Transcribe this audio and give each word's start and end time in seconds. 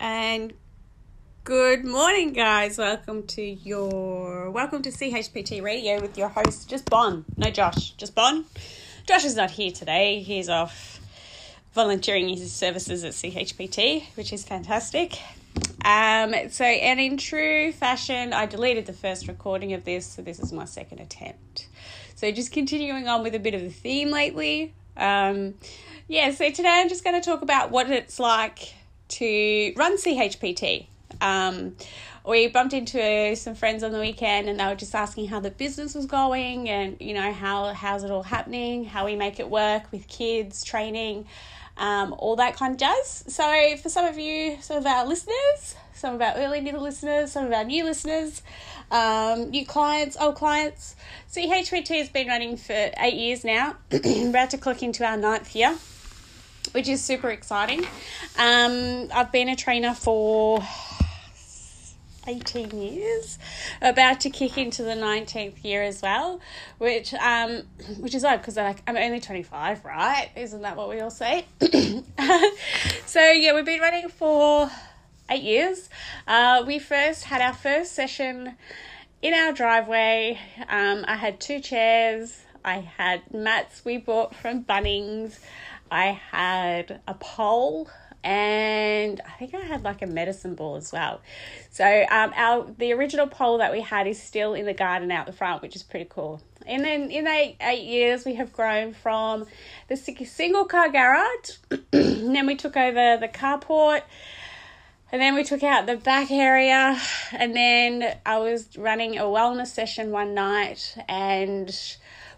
and 0.00 0.54
good 1.44 1.84
morning, 1.84 2.32
guys. 2.32 2.78
Welcome 2.78 3.26
to 3.28 3.42
your 3.42 4.50
welcome 4.50 4.80
to 4.82 4.90
CHPT 4.90 5.62
Radio 5.62 6.00
with 6.00 6.16
your 6.16 6.28
host, 6.28 6.70
just 6.70 6.88
Bon. 6.88 7.26
No, 7.36 7.50
Josh, 7.50 7.90
just 7.92 8.14
Bon. 8.14 8.46
Josh 9.06 9.24
is 9.24 9.36
not 9.36 9.50
here 9.50 9.70
today. 9.70 10.20
He's 10.20 10.48
off 10.48 11.00
volunteering 11.74 12.30
his 12.30 12.50
services 12.50 13.04
at 13.04 13.12
CHPT, 13.12 14.04
which 14.16 14.32
is 14.32 14.42
fantastic. 14.42 15.18
Um, 15.84 16.34
so, 16.48 16.64
and 16.64 16.98
in 16.98 17.18
true 17.18 17.70
fashion, 17.72 18.32
I 18.32 18.46
deleted 18.46 18.86
the 18.86 18.92
first 18.94 19.28
recording 19.28 19.74
of 19.74 19.84
this, 19.84 20.06
so 20.06 20.22
this 20.22 20.40
is 20.40 20.50
my 20.50 20.64
second 20.64 21.00
attempt. 21.00 21.68
So, 22.14 22.30
just 22.32 22.52
continuing 22.52 23.06
on 23.06 23.22
with 23.22 23.34
a 23.34 23.38
bit 23.38 23.52
of 23.54 23.62
a 23.62 23.70
theme 23.70 24.10
lately. 24.10 24.72
Um, 24.96 25.54
yeah, 26.08 26.32
so 26.32 26.50
today 26.50 26.80
I'm 26.80 26.88
just 26.88 27.04
going 27.04 27.20
to 27.20 27.24
talk 27.24 27.42
about 27.42 27.70
what 27.70 27.90
it's 27.90 28.18
like 28.18 28.74
to 29.10 29.72
run 29.76 29.96
CHPT. 29.96 30.86
Um, 31.20 31.76
we 32.26 32.48
bumped 32.48 32.72
into 32.74 33.34
some 33.36 33.54
friends 33.54 33.82
on 33.82 33.92
the 33.92 33.98
weekend 33.98 34.48
and 34.48 34.60
they 34.60 34.66
were 34.66 34.74
just 34.74 34.94
asking 34.94 35.28
how 35.28 35.40
the 35.40 35.50
business 35.50 35.94
was 35.94 36.06
going 36.06 36.68
and 36.68 36.96
you 37.00 37.14
know 37.14 37.32
how 37.32 37.72
how's 37.72 38.04
it 38.04 38.10
all 38.10 38.22
happening 38.22 38.84
how 38.84 39.06
we 39.06 39.16
make 39.16 39.40
it 39.40 39.48
work 39.48 39.90
with 39.90 40.06
kids 40.06 40.62
training 40.62 41.26
um, 41.76 42.14
all 42.18 42.36
that 42.36 42.56
kind 42.56 42.72
of 42.72 42.78
jazz. 42.78 43.24
So 43.26 43.76
for 43.78 43.88
some 43.88 44.04
of 44.04 44.18
you 44.18 44.58
some 44.60 44.76
of 44.76 44.86
our 44.86 45.06
listeners 45.06 45.74
some 45.94 46.14
of 46.14 46.20
our 46.20 46.34
early 46.36 46.60
middle 46.60 46.82
listeners 46.82 47.32
some 47.32 47.46
of 47.46 47.52
our 47.52 47.64
new 47.64 47.84
listeners 47.84 48.42
um, 48.90 49.50
new 49.50 49.64
clients 49.64 50.16
old 50.20 50.34
clients 50.34 50.96
chpt 51.32 51.88
has 51.96 52.08
been 52.10 52.28
running 52.28 52.56
for 52.56 52.90
eight 52.98 53.14
years 53.14 53.44
now. 53.44 53.76
About 53.90 54.50
to 54.50 54.58
clock 54.58 54.82
into 54.82 55.04
our 55.04 55.16
ninth 55.16 55.56
year 55.56 55.76
which 56.72 56.88
is 56.88 57.02
super 57.02 57.30
exciting. 57.30 57.84
Um, 58.38 59.08
I've 59.12 59.32
been 59.32 59.48
a 59.48 59.56
trainer 59.56 59.94
for 59.94 60.62
18 62.26 62.70
years, 62.70 63.38
about 63.80 64.20
to 64.20 64.30
kick 64.30 64.58
into 64.58 64.82
the 64.82 64.92
19th 64.94 65.64
year 65.64 65.82
as 65.82 66.02
well, 66.02 66.40
which 66.78 67.14
um, 67.14 67.62
which 67.98 68.14
is 68.14 68.24
odd 68.24 68.38
because 68.38 68.56
like 68.56 68.82
I'm 68.86 68.96
only 68.96 69.20
25, 69.20 69.84
right? 69.84 70.30
Isn't 70.36 70.62
that 70.62 70.76
what 70.76 70.88
we 70.88 71.00
all 71.00 71.10
say? 71.10 71.46
so 73.06 73.30
yeah, 73.30 73.54
we've 73.54 73.64
been 73.64 73.80
running 73.80 74.08
for 74.08 74.70
eight 75.28 75.42
years. 75.42 75.88
Uh, 76.26 76.62
we 76.66 76.78
first 76.78 77.24
had 77.24 77.40
our 77.40 77.54
first 77.54 77.92
session 77.92 78.56
in 79.22 79.34
our 79.34 79.52
driveway. 79.52 80.38
Um, 80.68 81.04
I 81.06 81.16
had 81.16 81.40
two 81.40 81.60
chairs. 81.60 82.42
I 82.64 82.78
had 82.78 83.32
mats 83.32 83.84
we 83.84 83.96
bought 83.96 84.34
from 84.34 84.64
Bunnings. 84.64 85.38
I 85.90 86.20
had 86.30 87.00
a 87.06 87.14
pole 87.14 87.88
and 88.22 89.20
I 89.26 89.30
think 89.38 89.54
I 89.54 89.60
had 89.60 89.82
like 89.82 90.02
a 90.02 90.06
medicine 90.06 90.54
ball 90.54 90.76
as 90.76 90.92
well. 90.92 91.20
So 91.70 91.84
um, 92.10 92.32
our 92.36 92.66
the 92.78 92.92
original 92.92 93.26
pole 93.26 93.58
that 93.58 93.72
we 93.72 93.80
had 93.80 94.06
is 94.06 94.22
still 94.22 94.54
in 94.54 94.66
the 94.66 94.74
garden 94.74 95.10
out 95.10 95.26
the 95.26 95.32
front, 95.32 95.62
which 95.62 95.74
is 95.74 95.82
pretty 95.82 96.06
cool. 96.08 96.40
And 96.66 96.84
then 96.84 97.10
in 97.10 97.26
eight, 97.26 97.56
eight 97.60 97.84
years, 97.84 98.24
we 98.26 98.34
have 98.34 98.52
grown 98.52 98.92
from 98.92 99.46
the 99.88 99.96
single 99.96 100.66
car 100.66 100.90
garage, 100.90 101.52
and 101.70 101.82
then 102.36 102.46
we 102.46 102.56
took 102.56 102.76
over 102.76 103.16
the 103.16 103.28
carport, 103.28 104.02
and 105.10 105.22
then 105.22 105.34
we 105.34 105.42
took 105.42 105.62
out 105.62 105.86
the 105.86 105.96
back 105.96 106.30
area, 106.30 107.00
and 107.32 107.56
then 107.56 108.16
I 108.26 108.38
was 108.38 108.76
running 108.76 109.16
a 109.16 109.22
wellness 109.22 109.68
session 109.68 110.10
one 110.10 110.34
night, 110.34 110.94
and 111.08 111.74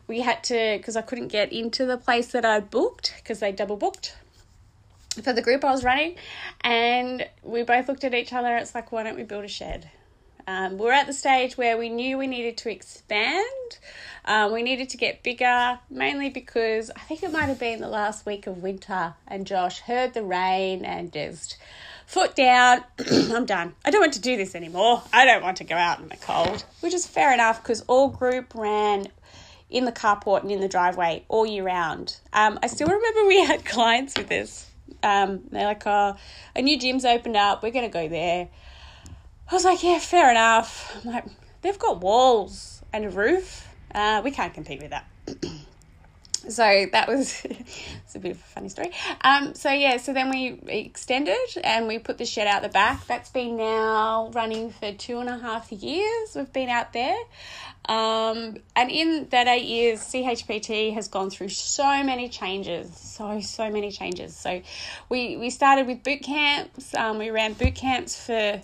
we 0.07 0.21
had 0.21 0.43
to 0.45 0.77
because 0.77 0.97
I 0.97 1.03
couldn't 1.03 1.29
get 1.29 1.53
into 1.53 1.87
the 1.87 1.97
place 1.97 2.29
that 2.29 2.45
I 2.45 2.61
booked 2.61 3.15
because 3.19 3.41
they 3.41 3.53
double 3.53 3.77
booked 3.77 4.17
for 5.23 5.33
the 5.33 5.43
group 5.43 5.65
I 5.65 5.71
was 5.71 5.85
running, 5.85 6.17
and 6.63 7.29
we 7.43 7.63
both 7.63 7.89
looked 7.89 8.05
at 8.05 8.15
each 8.15 8.33
other. 8.33 8.57
It's 8.57 8.75
like, 8.75 8.93
why 8.93 9.03
don't 9.03 9.17
we 9.17 9.25
build 9.25 9.45
a 9.45 9.49
shed? 9.49 9.91
Um, 10.47 10.79
we're 10.79 10.93
at 10.93 11.07
the 11.07 11.13
stage 11.13 11.57
where 11.57 11.79
we 11.79 11.89
knew 11.89 12.19
we 12.19 12.27
needed 12.27 12.57
to 12.59 12.71
expand. 12.71 13.79
Um, 14.25 14.53
we 14.53 14.63
needed 14.63 14.89
to 14.91 14.97
get 14.97 15.23
bigger, 15.23 15.79
mainly 15.89 16.31
because 16.31 16.91
I 16.97 17.01
think 17.01 17.23
it 17.23 17.33
might 17.33 17.45
have 17.45 17.61
been 17.61 17.81
the 17.81 17.89
last 17.89 18.27
week 18.27 18.47
of 18.47 18.63
winter, 18.63 19.15
and 19.29 19.47
Josh 19.47 19.81
heard 19.81 20.15
the 20.15 20.23
rain 20.23 20.85
and 20.85 21.13
just 21.13 21.59
foot 22.07 22.35
down. 22.35 22.83
I'm 23.11 23.47
done. 23.47 23.75
I 23.85 23.91
don't 23.91 24.01
want 24.01 24.15
to 24.15 24.21
do 24.21 24.37
this 24.37 24.55
anymore. 24.55 25.03
I 25.13 25.25
don't 25.25 25.43
want 25.43 25.59
to 25.59 25.65
go 25.65 25.77
out 25.77 26.01
in 26.01 26.09
the 26.09 26.17
cold, 26.17 26.65
which 26.81 26.95
is 26.95 27.07
fair 27.07 27.33
enough 27.33 27.63
because 27.63 27.83
all 27.83 28.09
group 28.09 28.55
ran 28.55 29.09
in 29.73 29.85
the 29.87 29.93
carport 29.93 30.43
and 30.43 30.53
in 30.53 30.61
the 30.61 30.69
driveway 30.69 31.25
all 31.29 31.47
year 31.47 31.65
round. 31.65 32.17
Um, 32.33 32.59
I 32.63 32.67
still 32.67 32.89
remember 32.89 33.25
we 33.27 33.45
had 33.45 33.65
clients 33.65 34.17
with 34.17 34.29
this. 34.29 34.71
Um, 35.03 35.41
they're 35.51 35.67
like, 35.67 35.83
oh, 35.87 36.17
a 36.55 36.63
new 36.63 36.79
gym's 36.79 37.05
opened 37.05 37.37
up. 37.37 37.63
We're 37.63 37.73
going 37.73 37.91
to 37.91 37.93
go 37.93 38.09
there. 38.09 38.49
I 39.51 39.55
was 39.55 39.65
like, 39.65 39.83
yeah, 39.83 39.99
fair 39.99 40.31
enough. 40.31 40.97
I'm 41.05 41.13
like, 41.13 41.25
they've 41.63 41.79
got 41.79 42.01
walls 42.01 42.83
and 42.93 43.05
a 43.05 43.11
roof. 43.11 43.69
Uh, 43.95 44.21
we 44.25 44.31
can't 44.31 44.55
compete 44.55 44.81
with 44.81 44.91
that. 44.91 45.07
so 46.49 46.87
that 46.93 47.09
was 47.09 47.45
it's 47.45 48.15
a 48.15 48.19
bit 48.19 48.33
of 48.33 48.39
a 48.39 48.41
funny 48.41 48.69
story. 48.69 48.91
Um, 49.23 49.55
so 49.55 49.71
yeah, 49.71 49.97
so 49.97 50.13
then 50.13 50.31
we 50.31 50.59
extended 50.67 51.37
and 51.63 51.87
we 51.87 51.99
put 51.99 52.19
the 52.19 52.27
shed 52.27 52.47
out 52.47 52.63
the 52.63 52.69
back. 52.69 53.07
That's 53.07 53.31
been 53.31 53.57
now 53.57 54.31
running 54.35 54.71
for 54.71 54.93
two 54.93 55.19
and 55.19 55.29
a 55.29 55.39
half 55.39 55.71
years. 55.73 56.35
We've 56.35 56.53
been 56.53 56.69
out 56.69 56.93
there. 56.93 57.17
Um, 57.87 58.59
and 58.77 58.91
in 58.91 59.29
that 59.31 59.49
eight 59.49 59.65
years, 59.65 60.01
CHPT 60.01 60.95
has 60.95 61.09
gone 61.09 61.31
through 61.31 61.49
so 61.49 62.05
many 62.05 62.29
changes, 62.29 62.97
so 62.97 63.41
so 63.41 63.71
many 63.71 63.91
changes. 63.91 64.37
So, 64.37 64.63
we 65.09 65.37
we 65.37 65.51
started 65.51 65.87
with 65.87 66.05
boot 66.05 66.23
camps. 66.23 66.95
Um, 66.95 67.19
we 67.19 67.31
ran 67.31 67.55
boot 67.55 67.75
camps 67.75 68.27
for. 68.27 68.63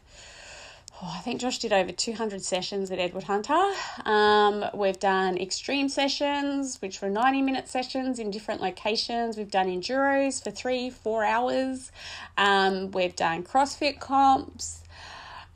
Oh, 1.00 1.14
I 1.16 1.20
think 1.20 1.40
Josh 1.40 1.58
did 1.58 1.72
over 1.72 1.92
200 1.92 2.42
sessions 2.42 2.90
at 2.90 2.98
Edward 2.98 3.24
Hunter. 3.24 3.72
Um, 4.04 4.64
we've 4.74 4.98
done 4.98 5.38
extreme 5.38 5.88
sessions, 5.88 6.82
which 6.82 7.00
were 7.00 7.08
90 7.08 7.42
minute 7.42 7.68
sessions 7.68 8.18
in 8.18 8.32
different 8.32 8.60
locations. 8.60 9.36
We've 9.36 9.50
done 9.50 9.68
enduros 9.68 10.42
for 10.42 10.50
three, 10.50 10.90
four 10.90 11.24
hours. 11.24 11.92
Um, 12.36 12.90
we've 12.90 13.14
done 13.14 13.44
CrossFit 13.44 14.00
comps 14.00 14.82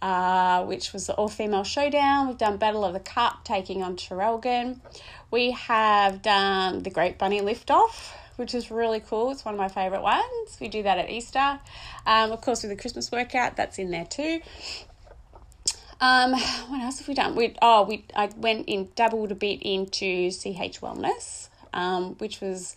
uh, 0.02 0.64
which 0.64 0.92
was 0.92 1.06
the 1.06 1.14
all 1.14 1.28
female 1.28 1.64
showdown. 1.64 2.26
We've 2.26 2.36
done 2.36 2.56
Battle 2.56 2.84
of 2.84 2.92
the 2.92 3.00
Cup, 3.00 3.44
taking 3.44 3.82
on 3.82 3.96
Traralgon. 3.96 4.80
We 5.30 5.52
have 5.52 6.22
done 6.22 6.82
the 6.82 6.90
Great 6.90 7.18
Bunny 7.18 7.40
Liftoff, 7.40 8.10
which 8.34 8.52
is 8.52 8.70
really 8.70 9.00
cool. 9.00 9.30
It's 9.30 9.44
one 9.44 9.54
of 9.54 9.60
my 9.60 9.68
favourite 9.68 10.02
ones. 10.02 10.58
We 10.60 10.68
do 10.68 10.82
that 10.82 10.98
at 10.98 11.08
Easter. 11.08 11.60
Um, 12.04 12.32
of 12.32 12.40
course, 12.40 12.62
with 12.62 12.70
the 12.70 12.76
Christmas 12.76 13.12
workout, 13.12 13.56
that's 13.56 13.78
in 13.78 13.92
there 13.92 14.04
too. 14.04 14.40
Um, 16.02 16.32
what 16.32 16.82
else 16.82 16.98
have 16.98 17.06
we 17.06 17.14
done? 17.14 17.36
We 17.36 17.54
oh 17.62 17.84
we 17.84 18.04
I 18.16 18.28
went 18.36 18.68
in 18.68 18.88
dabbled 18.96 19.30
a 19.30 19.36
bit 19.36 19.62
into 19.62 20.30
CH 20.30 20.80
Wellness, 20.80 21.48
um, 21.72 22.16
which 22.16 22.40
was 22.40 22.74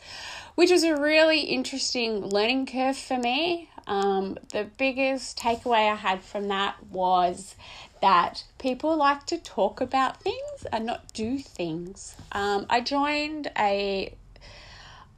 which 0.54 0.70
was 0.70 0.84
a 0.84 0.96
really 0.96 1.40
interesting 1.40 2.30
learning 2.30 2.68
curve 2.68 2.96
for 2.96 3.18
me. 3.18 3.72
Um, 3.88 4.38
the 4.52 4.68
biggest 4.78 5.40
takeaway 5.40 5.92
I 5.92 5.96
had 5.96 6.24
from 6.24 6.50
that 6.50 6.76
was 6.92 7.56
that 8.00 8.44
people 8.60 8.96
like 8.96 9.26
to 9.28 9.40
talk 9.40 9.82
about 9.82 10.22
things 10.22 10.68
and 10.72 10.86
not 10.86 11.12
do 11.14 11.40
things. 11.40 12.16
Um, 12.32 12.68
I 12.70 12.82
joined 12.82 13.52
a, 13.58 14.14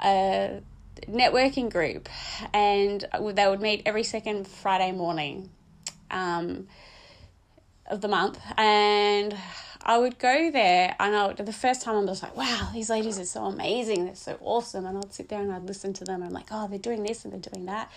a 0.01 0.61
networking 1.09 1.69
group 1.69 2.07
and 2.53 3.05
they 3.33 3.47
would 3.47 3.61
meet 3.61 3.83
every 3.85 4.03
second 4.03 4.47
Friday 4.47 4.91
morning 4.91 5.49
um, 6.11 6.67
of 7.87 8.01
the 8.01 8.07
month 8.07 8.39
and 8.57 9.35
I 9.89 9.97
would 9.97 10.19
go 10.19 10.51
there 10.51 10.93
and 10.99 11.15
I 11.15 11.27
would, 11.27 11.37
the 11.37 11.53
first 11.53 11.81
time 11.81 11.95
I'm 11.95 12.07
just 12.07 12.21
like, 12.21 12.35
wow, 12.35 12.71
these 12.73 12.89
ladies 12.89 13.17
are 13.19 13.25
so 13.25 13.45
amazing. 13.45 14.03
They're 14.03 14.15
so 14.15 14.37
awesome. 14.41 14.85
And 14.85 14.97
I'd 14.97 15.13
sit 15.13 15.29
there 15.29 15.39
and 15.39 15.49
I'd 15.49 15.63
listen 15.63 15.93
to 15.93 16.03
them. 16.03 16.15
And 16.15 16.25
I'm 16.25 16.33
like, 16.33 16.47
oh, 16.51 16.67
they're 16.67 16.77
doing 16.77 17.03
this 17.03 17.23
and 17.23 17.31
they're 17.31 17.39
doing 17.39 17.67
that. 17.67 17.89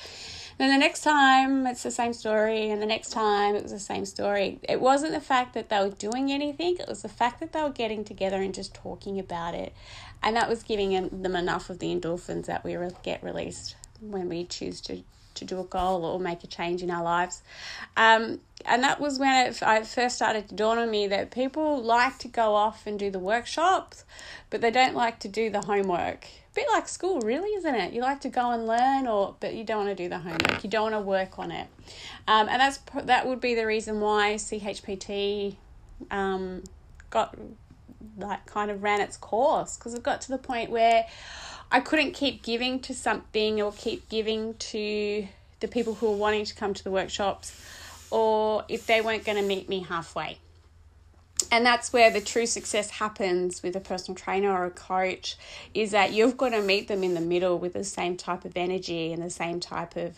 And 0.53 0.71
then 0.71 0.71
the 0.71 0.79
next 0.79 1.03
time 1.03 1.67
it's 1.67 1.83
the 1.83 1.91
same 1.91 2.13
story. 2.13 2.71
And 2.71 2.81
the 2.81 2.87
next 2.87 3.11
time 3.11 3.57
it 3.57 3.65
was 3.65 3.73
the 3.73 3.81
same 3.81 4.05
story. 4.05 4.61
It 4.69 4.81
wasn't 4.81 5.15
the 5.15 5.21
fact 5.21 5.55
that 5.55 5.69
they 5.69 5.81
were 5.81 5.91
doing 5.91 6.31
anything. 6.31 6.77
It 6.77 6.87
was 6.87 7.03
the 7.03 7.09
fact 7.09 7.41
that 7.41 7.53
they 7.53 7.61
were 7.61 7.71
getting 7.71 8.05
together 8.05 8.41
and 8.41 8.55
just 8.55 8.73
talking 8.73 9.19
about 9.19 9.55
it. 9.55 9.75
And 10.23 10.37
that 10.37 10.49
was 10.49 10.63
giving 10.63 11.23
them 11.23 11.35
enough 11.35 11.71
of 11.71 11.81
the 11.81 11.93
endorphins 11.93 12.47
that 12.47 12.63
we 12.63 12.77
get 13.03 13.21
released 13.25 13.75
when 14.01 14.29
we 14.29 14.45
choose 14.45 14.81
to 14.83 15.03
to 15.41 15.45
do 15.45 15.61
a 15.61 15.65
goal 15.65 16.05
or 16.05 16.19
make 16.21 16.45
a 16.45 16.47
change 16.47 16.83
in 16.83 16.91
our 16.91 17.03
lives. 17.03 17.43
Um, 17.97 18.41
and 18.65 18.83
that 18.83 19.01
was 19.01 19.19
when 19.19 19.47
it, 19.47 19.63
I 19.63 19.83
first 19.83 20.17
started 20.17 20.49
to 20.49 20.55
dawn 20.55 20.79
on 20.79 20.91
me 20.91 21.09
that 21.09 21.31
people 21.31 21.83
like 21.83 22.19
to 22.19 22.29
go 22.29 22.55
off 22.55 22.87
and 22.87 22.99
do 22.99 23.11
the 23.11 23.19
workshops, 23.19 24.05
but 24.51 24.61
they 24.61 24.71
don't 24.71 24.95
like 24.95 25.19
to 25.21 25.29
do 25.29 25.51
the 25.51 25.63
homework. 25.63 26.25
A 26.25 26.55
bit 26.55 26.67
like 26.73 26.89
school, 26.89 27.21
really, 27.21 27.51
isn't 27.51 27.75
it? 27.75 27.93
You 27.93 28.03
like 28.03 28.21
to 28.23 28.29
go 28.29 28.51
and 28.51 28.67
learn, 28.67 29.07
or 29.07 29.37
but 29.41 29.55
you 29.55 29.65
don't 29.65 29.87
want 29.87 29.97
to 29.97 30.03
do 30.03 30.09
the 30.09 30.19
homework. 30.19 30.65
You 30.65 30.71
don't 30.71 30.91
want 30.91 30.95
to 30.95 31.01
work 31.01 31.39
on 31.39 31.53
it, 31.53 31.69
um, 32.27 32.49
and 32.49 32.61
that's 32.61 32.81
that 33.05 33.27
would 33.27 33.41
be 33.41 33.55
the 33.55 33.67
reason 33.67 34.01
why 34.01 34.35
CHPT 34.35 35.55
um, 36.11 36.65
got 37.11 37.37
like 38.19 38.47
kind 38.47 38.71
of 38.71 38.83
ran 38.83 39.01
its 39.01 39.17
course 39.17 39.77
because 39.77 39.95
it 39.95 40.03
got 40.03 40.21
to 40.23 40.29
the 40.29 40.39
point 40.39 40.71
where 40.71 41.07
I 41.73 41.81
couldn't 41.81 42.13
keep 42.13 42.43
giving 42.43 42.81
to 42.81 42.95
something 42.95 43.61
or 43.63 43.73
keep 43.73 44.09
giving 44.09 44.55
to 44.55 45.29
the 45.61 45.69
people 45.69 45.95
who 45.95 46.09
are 46.09 46.17
wanting 46.17 46.45
to 46.45 46.55
come 46.55 46.75
to 46.75 46.83
the 46.83 46.91
workshops 46.91 47.55
or 48.11 48.65
if 48.69 48.87
they 48.87 49.01
weren't 49.01 49.25
going 49.25 49.39
to 49.39 49.47
meet 49.47 49.69
me 49.69 49.81
halfway. 49.81 50.39
And 51.53 51.65
that's 51.65 51.93
where 51.93 52.11
the 52.11 52.21
true 52.21 52.47
success 52.47 52.91
happens 52.91 53.63
with 53.63 53.75
a 53.77 53.81
personal 53.81 54.17
trainer 54.17 54.53
or 54.53 54.67
a 54.67 54.71
coach 54.71 55.37
is 55.75 55.93
that 55.93 56.13
you've 56.13 56.37
got 56.37 56.51
to 56.51 56.63
meet 56.63 56.89
them 56.89 57.03
in 57.03 57.15
the 57.15 57.21
middle 57.21 57.59
with 57.59 57.73
the 57.73 57.85
same 57.85 58.17
type 58.17 58.45
of 58.45 58.57
energy 58.57 59.13
and 59.13 59.23
the 59.23 59.31
same 59.31 59.61
type 59.61 59.97
of 59.97 60.17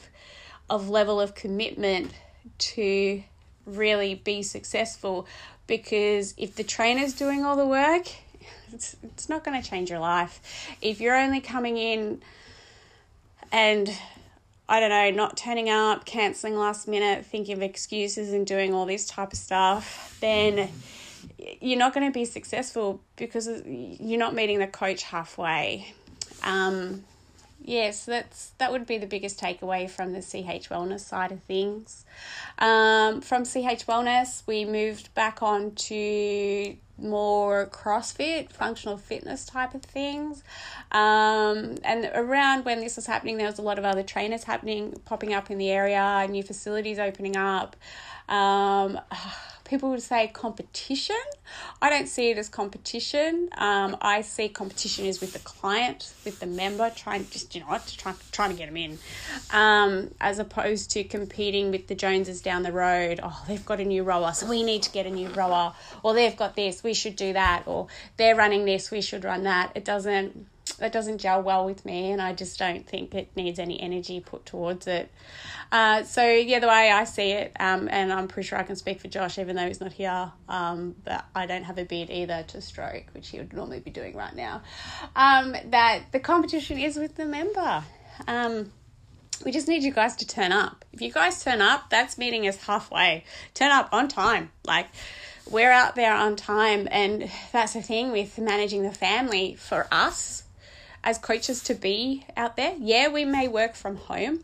of 0.70 0.88
level 0.88 1.20
of 1.20 1.34
commitment 1.34 2.12
to 2.56 3.22
really 3.66 4.14
be 4.14 4.42
successful 4.42 5.26
because 5.66 6.34
if 6.36 6.54
the 6.54 6.64
trainer's 6.64 7.12
doing 7.12 7.44
all 7.44 7.56
the 7.56 7.66
work 7.66 8.06
it's, 8.72 8.96
it's 9.02 9.28
not 9.28 9.44
going 9.44 9.60
to 9.60 9.68
change 9.68 9.90
your 9.90 9.98
life 9.98 10.76
if 10.80 11.00
you're 11.00 11.16
only 11.16 11.40
coming 11.40 11.76
in 11.76 12.22
and 13.50 13.90
I 14.68 14.80
don't 14.80 14.90
know, 14.90 15.10
not 15.10 15.36
turning 15.36 15.68
up, 15.68 16.06
cancelling 16.06 16.56
last 16.56 16.88
minute, 16.88 17.26
thinking 17.26 17.54
of 17.54 17.62
excuses 17.62 18.32
and 18.32 18.46
doing 18.46 18.72
all 18.72 18.86
this 18.86 19.06
type 19.06 19.32
of 19.32 19.38
stuff, 19.38 20.16
then 20.20 20.70
you're 21.60 21.78
not 21.78 21.92
going 21.92 22.06
to 22.06 22.12
be 22.12 22.24
successful 22.24 23.00
because 23.16 23.48
you're 23.66 24.18
not 24.18 24.34
meeting 24.34 24.60
the 24.60 24.66
coach 24.66 25.02
halfway. 25.02 25.92
Um, 26.42 27.04
yes, 27.62 28.06
that's 28.06 28.52
that 28.58 28.72
would 28.72 28.86
be 28.86 28.98
the 28.98 29.06
biggest 29.06 29.38
takeaway 29.38 29.90
from 29.90 30.12
the 30.12 30.20
CH 30.20 30.68
Wellness 30.70 31.00
side 31.00 31.32
of 31.32 31.42
things. 31.42 32.04
Um, 32.58 33.20
from 33.20 33.44
CH 33.44 33.86
Wellness, 33.86 34.42
we 34.46 34.64
moved 34.64 35.12
back 35.14 35.42
on 35.42 35.74
to 35.74 36.76
more 37.02 37.66
CrossFit, 37.66 38.52
functional 38.52 38.96
fitness 38.96 39.44
type 39.44 39.74
of 39.74 39.82
things. 39.82 40.42
Um, 40.90 41.76
and 41.84 42.10
around 42.14 42.64
when 42.64 42.80
this 42.80 42.96
was 42.96 43.06
happening, 43.06 43.36
there 43.36 43.46
was 43.46 43.58
a 43.58 43.62
lot 43.62 43.78
of 43.78 43.84
other 43.84 44.02
trainers 44.02 44.44
happening, 44.44 45.00
popping 45.04 45.34
up 45.34 45.50
in 45.50 45.58
the 45.58 45.70
area, 45.70 46.26
new 46.28 46.42
facilities 46.42 46.98
opening 46.98 47.36
up. 47.36 47.76
Um, 48.28 49.00
people 49.72 49.88
would 49.88 50.02
say 50.02 50.28
competition. 50.28 51.16
I 51.80 51.88
don't 51.88 52.06
see 52.06 52.30
it 52.30 52.36
as 52.36 52.50
competition. 52.50 53.48
Um, 53.56 53.96
I 54.02 54.20
see 54.20 54.50
competition 54.50 55.06
is 55.06 55.22
with 55.22 55.32
the 55.32 55.38
client, 55.38 56.12
with 56.26 56.40
the 56.40 56.46
member, 56.46 56.90
trying 56.94 57.26
just 57.30 57.54
you 57.54 57.62
know 57.62 57.78
trying 57.96 58.16
trying 58.32 58.50
to 58.50 58.56
get 58.56 58.66
them 58.66 58.76
in, 58.76 58.98
um, 59.50 60.14
as 60.20 60.38
opposed 60.38 60.90
to 60.90 61.04
competing 61.04 61.70
with 61.70 61.86
the 61.86 61.94
Joneses 61.94 62.42
down 62.42 62.62
the 62.62 62.72
road. 62.72 63.20
Oh, 63.22 63.42
they've 63.48 63.64
got 63.64 63.80
a 63.80 63.84
new 63.84 64.02
rower, 64.02 64.32
so 64.34 64.46
we 64.46 64.62
need 64.62 64.82
to 64.82 64.92
get 64.92 65.06
a 65.06 65.10
new 65.10 65.30
rower, 65.30 65.72
or 66.02 66.12
they've 66.12 66.36
got 66.36 66.54
this, 66.54 66.84
we 66.84 66.92
should 66.92 67.16
do 67.16 67.32
that, 67.32 67.62
or 67.64 67.86
they're 68.18 68.36
running 68.36 68.66
this, 68.66 68.90
we 68.90 69.00
should 69.00 69.24
run 69.24 69.44
that. 69.44 69.72
It 69.74 69.86
doesn't 69.86 70.46
that 70.78 70.92
doesn't 70.92 71.18
gel 71.18 71.42
well 71.42 71.64
with 71.64 71.84
me, 71.84 72.10
and 72.10 72.20
I 72.20 72.32
just 72.32 72.58
don't 72.58 72.86
think 72.86 73.14
it 73.14 73.30
needs 73.36 73.58
any 73.58 73.80
energy 73.80 74.20
put 74.20 74.46
towards 74.46 74.86
it. 74.86 75.10
Uh, 75.70 76.02
so 76.02 76.26
yeah, 76.28 76.58
the 76.58 76.68
way 76.68 76.90
I 76.90 77.04
see 77.04 77.32
it, 77.32 77.52
um, 77.58 77.88
and 77.90 78.12
I'm 78.12 78.28
pretty 78.28 78.48
sure 78.48 78.58
I 78.58 78.62
can 78.62 78.76
speak 78.76 79.00
for 79.00 79.08
Josh, 79.08 79.38
even 79.38 79.56
though 79.56 79.66
he's 79.66 79.80
not 79.80 79.92
here. 79.92 80.32
Um, 80.48 80.96
but 81.04 81.24
I 81.34 81.46
don't 81.46 81.64
have 81.64 81.78
a 81.78 81.84
beard 81.84 82.10
either 82.10 82.44
to 82.48 82.60
stroke, 82.60 83.04
which 83.12 83.28
he 83.28 83.38
would 83.38 83.52
normally 83.52 83.80
be 83.80 83.90
doing 83.90 84.16
right 84.16 84.34
now. 84.34 84.62
Um, 85.16 85.56
that 85.66 86.04
the 86.12 86.20
competition 86.20 86.78
is 86.78 86.96
with 86.96 87.16
the 87.16 87.26
member. 87.26 87.84
Um, 88.26 88.72
we 89.44 89.50
just 89.50 89.66
need 89.66 89.82
you 89.82 89.92
guys 89.92 90.16
to 90.16 90.26
turn 90.26 90.52
up. 90.52 90.84
If 90.92 91.00
you 91.00 91.10
guys 91.10 91.42
turn 91.42 91.60
up, 91.60 91.90
that's 91.90 92.18
meeting 92.18 92.46
us 92.46 92.56
halfway. 92.56 93.24
Turn 93.54 93.72
up 93.72 93.88
on 93.92 94.08
time, 94.08 94.52
like 94.64 94.86
we're 95.50 95.72
out 95.72 95.96
there 95.96 96.14
on 96.14 96.36
time 96.36 96.86
and 96.90 97.28
that's 97.52 97.72
the 97.72 97.82
thing 97.82 98.12
with 98.12 98.38
managing 98.38 98.82
the 98.84 98.92
family 98.92 99.54
for 99.56 99.86
us 99.90 100.41
as 101.04 101.18
coaches 101.18 101.62
to 101.64 101.74
be 101.74 102.24
out 102.36 102.56
there. 102.56 102.74
Yeah, 102.78 103.08
we 103.08 103.24
may 103.24 103.48
work 103.48 103.74
from 103.74 103.96
home 103.96 104.40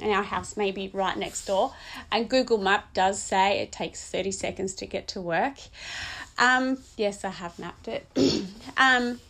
and 0.00 0.12
our 0.12 0.22
house 0.22 0.56
may 0.56 0.70
be 0.70 0.90
right 0.92 1.16
next 1.16 1.46
door. 1.46 1.74
And 2.10 2.28
Google 2.28 2.58
Map 2.58 2.94
does 2.94 3.20
say 3.20 3.60
it 3.60 3.72
takes 3.72 4.08
30 4.10 4.32
seconds 4.32 4.74
to 4.74 4.86
get 4.86 5.08
to 5.08 5.20
work. 5.20 5.54
Um, 6.38 6.78
yes, 6.96 7.24
I 7.24 7.30
have 7.30 7.58
mapped 7.58 7.88
it. 7.88 8.06
um, 8.76 9.20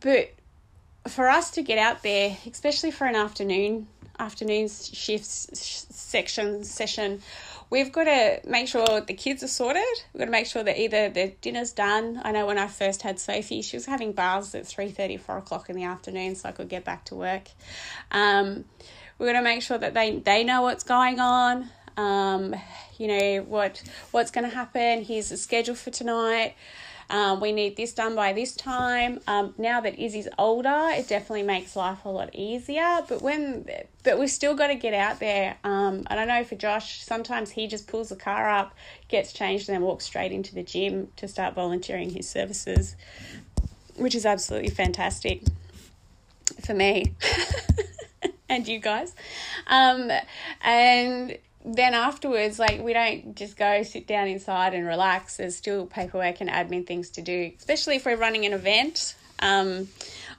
but 0.00 0.32
for 1.08 1.28
us 1.28 1.50
to 1.52 1.62
get 1.62 1.78
out 1.78 2.02
there, 2.02 2.36
especially 2.50 2.90
for 2.90 3.06
an 3.06 3.14
afternoon 3.16 3.88
afternoon 4.18 4.66
shifts 4.66 5.46
section 5.54 6.64
session, 6.64 7.20
we've 7.70 7.92
got 7.92 8.04
to 8.04 8.40
make 8.48 8.68
sure 8.68 9.00
the 9.00 9.14
kids 9.14 9.42
are 9.42 9.48
sorted. 9.48 9.82
We've 10.12 10.20
got 10.20 10.26
to 10.26 10.30
make 10.30 10.46
sure 10.46 10.62
that 10.62 10.80
either 10.80 11.08
the 11.08 11.34
dinner's 11.40 11.72
done. 11.72 12.20
I 12.22 12.32
know 12.32 12.46
when 12.46 12.58
I 12.58 12.66
first 12.66 13.02
had 13.02 13.18
Sophie, 13.18 13.62
she 13.62 13.76
was 13.76 13.86
having 13.86 14.12
baths 14.12 14.54
at 14.54 14.64
3.30, 14.64 15.20
4 15.20 15.38
o'clock 15.38 15.68
in 15.68 15.76
the 15.76 15.84
afternoon 15.84 16.34
so 16.34 16.48
I 16.48 16.52
could 16.52 16.68
get 16.68 16.84
back 16.84 17.04
to 17.06 17.14
work. 17.14 17.48
Um, 18.10 18.64
we're 19.18 19.26
going 19.26 19.36
to 19.36 19.42
make 19.42 19.62
sure 19.62 19.78
that 19.78 19.94
they, 19.94 20.18
they 20.18 20.44
know 20.44 20.62
what's 20.62 20.84
going 20.84 21.20
on. 21.20 21.70
Um, 21.96 22.54
you 22.98 23.08
know 23.08 23.42
what 23.42 23.82
what's 24.10 24.30
going 24.30 24.48
to 24.48 24.54
happen. 24.54 25.02
Here's 25.02 25.30
the 25.30 25.36
schedule 25.36 25.74
for 25.74 25.90
tonight. 25.90 26.54
Um, 27.08 27.40
we 27.40 27.52
need 27.52 27.76
this 27.76 27.92
done 27.92 28.14
by 28.14 28.32
this 28.32 28.54
time. 28.54 29.20
Um, 29.26 29.54
now 29.58 29.80
that 29.80 29.98
Izzy's 29.98 30.28
older, 30.38 30.88
it 30.90 31.08
definitely 31.08 31.44
makes 31.44 31.76
life 31.76 32.04
a 32.04 32.08
lot 32.08 32.34
easier. 32.34 33.02
But 33.08 33.22
when, 33.22 33.68
but 34.02 34.18
we've 34.18 34.30
still 34.30 34.54
got 34.54 34.68
to 34.68 34.74
get 34.74 34.94
out 34.94 35.20
there. 35.20 35.56
Um, 35.64 36.02
I 36.08 36.14
don't 36.14 36.28
know 36.28 36.44
for 36.44 36.56
Josh, 36.56 37.02
sometimes 37.02 37.50
he 37.50 37.66
just 37.66 37.86
pulls 37.86 38.08
the 38.08 38.16
car 38.16 38.48
up, 38.48 38.74
gets 39.08 39.32
changed, 39.32 39.68
and 39.68 39.76
then 39.76 39.82
walks 39.82 40.04
straight 40.04 40.32
into 40.32 40.54
the 40.54 40.62
gym 40.62 41.08
to 41.16 41.28
start 41.28 41.54
volunteering 41.54 42.10
his 42.10 42.28
services, 42.28 42.96
which 43.96 44.14
is 44.14 44.26
absolutely 44.26 44.70
fantastic 44.70 45.42
for 46.64 46.74
me. 46.74 47.14
and 48.48 48.66
you 48.66 48.78
guys. 48.78 49.14
Um, 49.66 50.10
and 50.62 51.38
then 51.66 51.94
afterwards, 51.94 52.58
like 52.58 52.80
we 52.80 52.92
don't 52.92 53.34
just 53.34 53.56
go 53.56 53.82
sit 53.82 54.06
down 54.06 54.28
inside 54.28 54.72
and 54.72 54.86
relax. 54.86 55.36
There's 55.36 55.56
still 55.56 55.86
paperwork 55.86 56.40
and 56.40 56.48
admin 56.48 56.86
things 56.86 57.10
to 57.10 57.22
do, 57.22 57.52
especially 57.58 57.96
if 57.96 58.06
we're 58.06 58.16
running 58.16 58.46
an 58.46 58.52
event. 58.52 59.16
Um, 59.40 59.88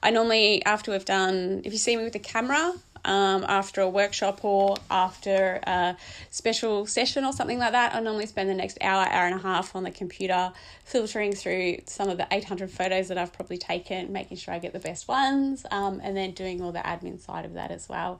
I 0.01 0.12
normally, 0.12 0.63
after 0.65 0.91
we've 0.91 1.06
done, 1.06 1.62
if 1.65 1.74
you 1.74 1.77
see 1.77 1.97
me 1.97 2.03
with 2.03 2.13
the 2.13 2.19
camera, 2.19 2.74
um, 3.06 3.45
after 3.47 3.81
a 3.81 3.89
workshop 3.89 4.44
or 4.44 4.75
after 4.89 5.59
a 5.63 5.97
special 6.29 6.85
session 6.85 7.25
or 7.25 7.33
something 7.33 7.59
like 7.59 7.73
that, 7.73 7.94
I 7.94 8.00
normally 8.00 8.25
spend 8.25 8.50
the 8.50 8.53
next 8.53 8.77
hour, 8.81 9.06
hour 9.06 9.25
and 9.25 9.35
a 9.35 9.39
half 9.39 9.75
on 9.75 9.83
the 9.83 9.91
computer 9.91 10.51
filtering 10.83 11.33
through 11.33 11.80
some 11.85 12.09
of 12.09 12.18
the 12.18 12.27
800 12.31 12.71
photos 12.71 13.07
that 13.09 13.18
I've 13.18 13.33
probably 13.33 13.57
taken, 13.57 14.12
making 14.12 14.38
sure 14.38 14.53
I 14.53 14.59
get 14.59 14.73
the 14.73 14.80
best 14.80 15.07
ones, 15.07 15.65
um, 15.71 16.01
and 16.03 16.15
then 16.18 16.31
doing 16.31 16.62
all 16.62 16.71
the 16.71 16.80
admin 16.80 17.19
side 17.19 17.45
of 17.45 17.53
that 17.53 17.71
as 17.71 17.88
well. 17.88 18.19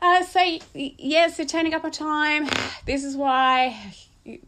Uh, 0.00 0.22
so, 0.24 0.58
yeah, 0.74 1.28
so 1.28 1.44
turning 1.44 1.74
up 1.74 1.84
on 1.84 1.90
time, 1.90 2.48
this 2.86 3.04
is 3.04 3.16
why 3.16 3.76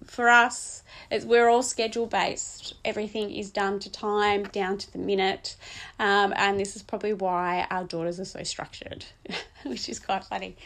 for 0.04 0.28
us, 0.28 0.82
it's, 1.10 1.24
we're 1.24 1.48
all 1.48 1.62
schedule 1.62 2.06
based. 2.06 2.74
Everything 2.84 3.30
is 3.30 3.50
done 3.50 3.78
to 3.80 3.90
time, 3.90 4.44
down 4.44 4.78
to 4.78 4.92
the 4.92 4.98
minute. 4.98 5.56
Um, 5.98 6.32
and 6.36 6.58
this 6.58 6.76
is 6.76 6.82
probably 6.82 7.14
why 7.14 7.66
our 7.70 7.84
daughters 7.84 8.20
are 8.20 8.24
so 8.24 8.42
structured, 8.42 9.04
which 9.64 9.88
is 9.88 9.98
quite 9.98 10.24
funny. 10.24 10.56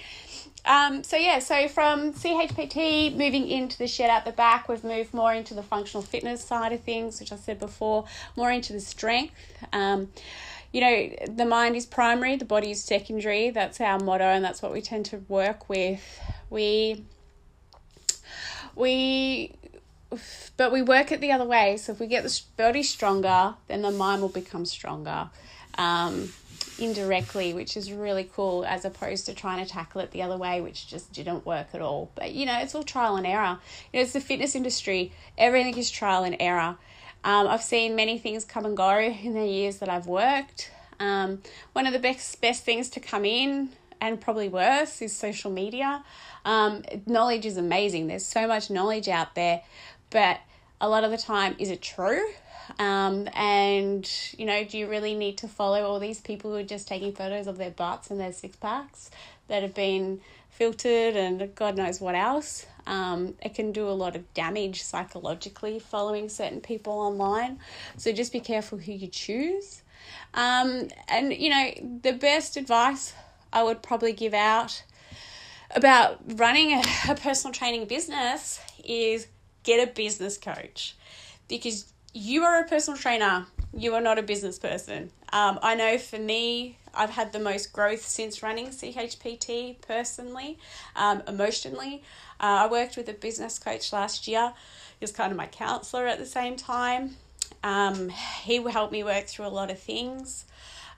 Um, 0.67 1.05
so 1.05 1.17
yeah, 1.17 1.41
so 1.41 1.69
from 1.69 2.15
CHPT 2.15 3.15
moving 3.15 3.49
into 3.49 3.77
the 3.77 3.87
shed 3.87 4.09
at 4.09 4.25
the 4.25 4.33
back, 4.33 4.69
we've 4.69 4.83
moved 4.83 5.13
more 5.13 5.33
into 5.35 5.53
the 5.53 5.63
functional 5.63 6.03
fitness 6.03 6.43
side 6.43 6.73
of 6.73 6.81
things, 6.81 7.21
which 7.21 7.33
I 7.33 7.37
said 7.37 7.59
before, 7.59 8.07
more 8.35 8.51
into 8.51 8.73
the 8.73 8.81
strength. 8.81 9.35
Um, 9.73 10.09
you 10.75 10.81
know, 10.81 11.09
the 11.29 11.45
mind 11.45 11.77
is 11.77 11.87
primary, 11.87 12.35
the 12.35 12.45
body 12.45 12.73
is 12.73 12.83
secondary. 12.83 13.51
That's 13.51 13.81
our 13.81 14.01
motto, 14.01 14.25
and 14.25 14.45
that's 14.45 14.61
what 14.61 14.73
we 14.73 14.83
tend 14.83 15.07
to 15.07 15.19
work 15.29 15.69
with. 15.69 16.03
We, 16.51 17.05
we, 18.75 19.55
but 20.57 20.73
we 20.73 20.83
work 20.83 21.13
it 21.13 21.21
the 21.21 21.31
other 21.31 21.45
way. 21.45 21.77
So 21.77 21.93
if 21.93 22.01
we 22.01 22.09
get 22.09 22.25
the 22.25 22.41
body 22.57 22.83
stronger, 22.83 23.55
then 23.69 23.83
the 23.83 23.93
mind 23.93 24.21
will 24.21 24.29
become 24.29 24.67
stronger. 24.67 25.31
Um, 25.79 26.33
indirectly, 26.77 27.55
which 27.55 27.77
is 27.77 27.93
really 27.93 28.29
cool, 28.35 28.65
as 28.65 28.85
opposed 28.85 29.27
to 29.27 29.35
trying 29.35 29.65
to 29.65 29.71
tackle 29.71 30.01
it 30.01 30.11
the 30.11 30.23
other 30.23 30.37
way, 30.37 30.61
which 30.61 30.89
just 30.89 31.13
didn't 31.13 31.47
work 31.47 31.69
at 31.73 31.83
all. 31.83 32.11
But 32.17 32.33
you 32.33 32.47
know, 32.47 32.59
it's 32.59 32.75
all 32.75 32.83
trial 32.83 33.15
and 33.15 33.29
error. 33.29 33.61
You 33.93 34.01
know, 34.01 34.03
it's 34.03 34.13
the 34.13 34.21
fitness 34.21 34.57
industry, 34.57 35.13
everything 35.39 35.79
is 35.79 35.89
trial 35.89 36.25
and 36.25 36.35
error. 36.41 36.79
Um, 37.25 37.49
I've 37.49 37.63
seen 37.63 37.97
many 37.97 38.19
things 38.19 38.45
come 38.45 38.67
and 38.67 38.77
go 38.77 38.99
in 38.99 39.35
the 39.35 39.47
years 39.47 39.79
that 39.79 39.89
I've 39.89 40.07
worked. 40.07 40.71
Um, 41.01 41.41
one 41.73 41.87
of 41.87 41.93
the 41.93 41.99
best 41.99 42.41
best 42.41 42.65
things 42.65 42.89
to 42.91 43.01
come 43.01 43.25
in, 43.25 43.71
and 44.01 44.21
probably 44.21 44.49
worse, 44.49 45.01
is 45.03 45.17
social 45.17 45.51
media. 45.51 46.05
Um, 46.45 46.85
knowledge 47.07 47.47
is 47.47 47.57
amazing. 47.57 48.07
There's 48.07 48.27
so 48.27 48.47
much 48.47 48.71
knowledge 48.71 49.09
out 49.09 49.35
there, 49.35 49.63
but 50.11 50.41
a 50.81 50.89
lot 50.89 51.03
of 51.03 51.11
the 51.11 51.17
time, 51.17 51.57
is 51.59 51.71
it 51.71 51.81
true? 51.81 52.25
Um, 52.79 53.29
and 53.35 54.09
you 54.37 54.47
know, 54.47 54.65
do 54.65 54.79
you 54.79 54.89
really 54.89 55.15
need 55.15 55.39
to 55.39 55.49
follow 55.49 55.85
all 55.85 55.99
these 55.99 56.21
people 56.21 56.51
who 56.51 56.59
are 56.59 56.63
just 56.63 56.87
taking 56.87 57.13
photos 57.13 57.47
of 57.47 57.57
their 57.57 57.71
butts 57.71 58.11
and 58.11 58.21
their 58.21 58.33
six 58.33 58.57
packs 58.57 59.11
that 59.49 59.63
have 59.63 59.75
been 59.75 60.21
filtered 60.55 61.17
and 61.17 61.55
God 61.55 61.77
knows 61.77 62.01
what 62.01 62.15
else? 62.15 62.67
Um, 62.87 63.35
it 63.43 63.55
can 63.55 63.73
do 63.73 63.89
a 63.89 63.91
lot 63.91 64.15
of 64.15 64.33
damage 64.35 64.83
psychologically 64.83 65.79
following 65.79 66.29
certain 66.29 66.61
people 66.61 66.93
online. 66.93 67.59
So 67.97 68.13
just 68.13 68.33
be 68.33 68.41
careful 68.41 68.79
who 68.79 68.93
you 68.93 69.09
choose. 69.09 69.83
Um, 70.33 70.89
and 71.09 71.33
you 71.33 71.51
know, 71.51 71.99
the 72.03 72.13
best 72.13 72.57
advice 72.57 73.15
I 73.53 73.63
would 73.63 73.83
probably 73.83 74.13
give 74.13 74.35
out 74.35 74.85
about 75.75 76.21
running 76.39 76.73
a, 76.73 76.83
a 77.11 77.15
personal 77.15 77.53
training 77.53 77.87
business 77.87 78.61
is 78.85 79.27
get 79.65 79.87
a 79.87 79.91
business 79.91 80.39
coach 80.39 80.95
because 81.49 81.93
you 82.13 82.45
are 82.45 82.61
a 82.61 82.69
personal 82.69 82.99
trainer 82.99 83.47
you 83.77 83.95
are 83.95 84.01
not 84.01 84.19
a 84.19 84.23
business 84.23 84.59
person 84.59 85.11
um, 85.33 85.59
i 85.63 85.75
know 85.75 85.99
for 85.99 86.19
me 86.19 86.79
i've 86.97 87.11
had 87.11 87.33
the 87.33 87.39
most 87.39 87.73
growth 87.73 88.03
since 88.03 88.43
running 88.43 88.69
chpt 88.69 89.77
personally 89.81 90.59
um, 90.97 91.23
emotionally 91.27 92.03
uh, 92.41 92.65
i 92.65 92.67
worked 92.67 92.97
with 92.97 93.09
a 93.09 93.15
business 93.15 93.59
coach 93.59 93.93
last 93.93 94.27
year 94.27 94.53
he 94.99 95.05
was 95.05 95.13
kind 95.13 95.31
of 95.31 95.37
my 95.37 95.47
counselor 95.47 96.07
at 96.07 96.19
the 96.19 96.27
same 96.27 96.57
time 96.57 97.17
um, 97.63 98.11
he 98.11 98.63
helped 98.71 98.93
me 98.93 99.03
work 99.03 99.27
through 99.27 99.47
a 99.47 99.49
lot 99.49 99.71
of 99.71 99.79
things 99.79 100.45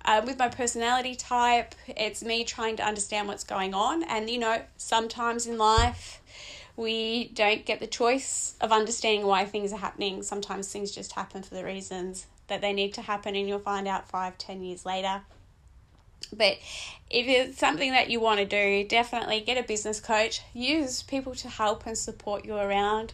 uh, 0.06 0.22
with 0.24 0.38
my 0.38 0.48
personality 0.48 1.16
type, 1.16 1.74
it's 1.88 2.22
me 2.22 2.44
trying 2.44 2.76
to 2.76 2.84
understand 2.84 3.26
what's 3.26 3.42
going 3.42 3.74
on. 3.74 4.04
And, 4.04 4.30
you 4.30 4.38
know, 4.38 4.62
sometimes 4.76 5.48
in 5.48 5.58
life, 5.58 6.20
we 6.76 7.28
don't 7.34 7.66
get 7.66 7.80
the 7.80 7.88
choice 7.88 8.54
of 8.60 8.70
understanding 8.70 9.26
why 9.26 9.44
things 9.46 9.72
are 9.72 9.78
happening. 9.78 10.22
Sometimes 10.22 10.70
things 10.70 10.92
just 10.92 11.12
happen 11.12 11.42
for 11.42 11.54
the 11.56 11.64
reasons 11.64 12.26
that 12.46 12.60
they 12.60 12.72
need 12.72 12.94
to 12.94 13.02
happen, 13.02 13.34
and 13.34 13.48
you'll 13.48 13.58
find 13.58 13.88
out 13.88 14.08
five, 14.08 14.38
ten 14.38 14.62
years 14.62 14.86
later. 14.86 15.22
But 16.32 16.58
if 17.08 17.26
it's 17.26 17.58
something 17.58 17.92
that 17.92 18.10
you 18.10 18.20
want 18.20 18.40
to 18.40 18.46
do, 18.46 18.86
definitely 18.88 19.40
get 19.40 19.58
a 19.58 19.62
business 19.62 20.00
coach. 20.00 20.42
Use 20.52 21.02
people 21.02 21.34
to 21.36 21.48
help 21.48 21.86
and 21.86 21.96
support 21.96 22.44
you 22.44 22.56
around. 22.56 23.12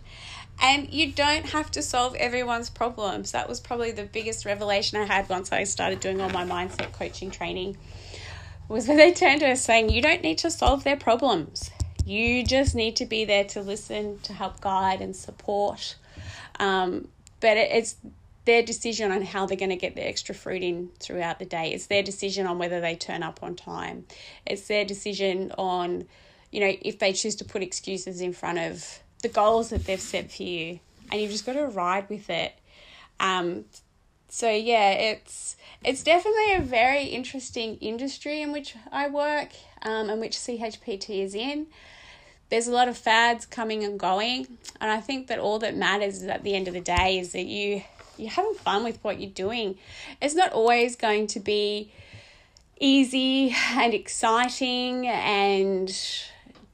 And 0.60 0.92
you 0.92 1.12
don't 1.12 1.46
have 1.46 1.70
to 1.72 1.82
solve 1.82 2.14
everyone's 2.14 2.70
problems. 2.70 3.32
That 3.32 3.48
was 3.48 3.60
probably 3.60 3.90
the 3.90 4.04
biggest 4.04 4.44
revelation 4.44 4.98
I 4.98 5.04
had 5.04 5.28
once 5.28 5.52
I 5.52 5.64
started 5.64 6.00
doing 6.00 6.20
all 6.20 6.30
my 6.30 6.44
mindset 6.44 6.92
coaching 6.92 7.30
training. 7.30 7.76
Was 8.68 8.88
when 8.88 8.96
they 8.96 9.12
turned 9.12 9.40
to 9.40 9.50
us 9.50 9.60
saying, 9.60 9.90
You 9.90 10.00
don't 10.00 10.22
need 10.22 10.38
to 10.38 10.50
solve 10.50 10.84
their 10.84 10.96
problems. 10.96 11.70
You 12.04 12.44
just 12.44 12.74
need 12.74 12.96
to 12.96 13.06
be 13.06 13.24
there 13.24 13.44
to 13.44 13.60
listen, 13.60 14.18
to 14.20 14.32
help 14.32 14.60
guide 14.60 15.00
and 15.00 15.14
support. 15.14 15.96
Um, 16.58 17.08
but 17.40 17.56
it's 17.56 17.96
their 18.44 18.62
decision 18.62 19.12
on 19.12 19.22
how 19.22 19.46
they're 19.46 19.56
going 19.56 19.70
to 19.70 19.76
get 19.76 19.94
the 19.94 20.06
extra 20.06 20.34
fruit 20.34 20.62
in 20.62 20.90
throughout 20.98 21.38
the 21.38 21.44
day. 21.44 21.72
It's 21.72 21.86
their 21.86 22.02
decision 22.02 22.46
on 22.46 22.58
whether 22.58 22.80
they 22.80 22.96
turn 22.96 23.22
up 23.22 23.40
on 23.42 23.54
time. 23.54 24.04
It's 24.46 24.66
their 24.66 24.84
decision 24.84 25.52
on, 25.56 26.06
you 26.50 26.60
know, 26.60 26.72
if 26.82 26.98
they 26.98 27.12
choose 27.12 27.36
to 27.36 27.44
put 27.44 27.62
excuses 27.62 28.20
in 28.20 28.32
front 28.32 28.58
of 28.58 29.00
the 29.22 29.28
goals 29.28 29.70
that 29.70 29.84
they've 29.84 30.00
set 30.00 30.32
for 30.32 30.42
you. 30.42 30.80
And 31.10 31.20
you've 31.20 31.30
just 31.30 31.46
got 31.46 31.52
to 31.52 31.66
ride 31.66 32.08
with 32.10 32.28
it. 32.30 32.54
Um, 33.20 33.64
so 34.32 34.50
yeah, 34.50 34.92
it's 34.92 35.56
it's 35.84 36.02
definitely 36.02 36.54
a 36.54 36.62
very 36.62 37.04
interesting 37.04 37.76
industry 37.76 38.40
in 38.40 38.50
which 38.50 38.74
I 38.90 39.08
work, 39.08 39.50
um, 39.82 40.08
and 40.08 40.20
which 40.20 40.38
CHPT 40.38 41.22
is 41.22 41.34
in. 41.34 41.66
There's 42.48 42.66
a 42.66 42.72
lot 42.72 42.88
of 42.88 42.96
fads 42.96 43.44
coming 43.44 43.84
and 43.84 44.00
going, 44.00 44.58
and 44.80 44.90
I 44.90 45.00
think 45.00 45.26
that 45.26 45.38
all 45.38 45.58
that 45.58 45.76
matters 45.76 46.22
at 46.22 46.44
the 46.44 46.54
end 46.54 46.66
of 46.66 46.72
the 46.72 46.80
day 46.80 47.18
is 47.18 47.32
that 47.32 47.44
you 47.44 47.82
you're 48.16 48.30
having 48.30 48.54
fun 48.54 48.84
with 48.84 48.98
what 49.02 49.20
you're 49.20 49.30
doing. 49.30 49.76
It's 50.20 50.34
not 50.34 50.52
always 50.52 50.96
going 50.96 51.26
to 51.28 51.40
be 51.40 51.92
easy 52.80 53.54
and 53.72 53.94
exciting 53.94 55.06
and 55.06 55.96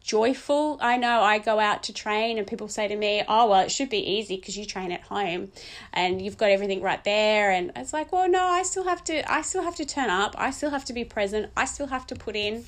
joyful. 0.00 0.78
I 0.80 0.97
know 0.97 1.21
I 1.21 1.38
go 1.38 1.61
out 1.61 1.83
to 1.85 1.92
train 1.92 2.38
and 2.38 2.47
people 2.47 2.68
say 2.68 2.88
to 2.88 2.97
me, 2.97 3.23
"Oh, 3.28 3.50
well, 3.50 3.61
it 3.61 3.71
should 3.71 3.90
be 3.90 3.99
easy 3.99 4.37
because 4.37 4.57
you 4.57 4.64
train 4.64 4.90
at 4.90 5.02
home 5.02 5.52
and 5.92 6.23
you've 6.23 6.38
got 6.38 6.50
everything 6.50 6.80
right 6.80 7.02
there." 7.04 7.50
And 7.50 7.73
it's 7.76 7.92
like, 7.92 8.11
"Well, 8.11 8.28
no, 8.28 8.47
I 8.47 8.62
still 8.62 8.85
have 8.85 9.04
to 9.04 9.30
I 9.30 9.42
still 9.42 9.62
have 9.62 9.76
to 9.76 9.85
turn 9.85 10.09
up. 10.09 10.35
I 10.38 10.50
still 10.50 10.71
have 10.71 10.85
to 10.87 10.92
be 10.95 11.04
present. 11.04 11.50
I 11.57 11.66
still 11.66 11.88
have 11.88 12.07
to 12.09 12.14
put 12.14 12.37
in 12.37 12.64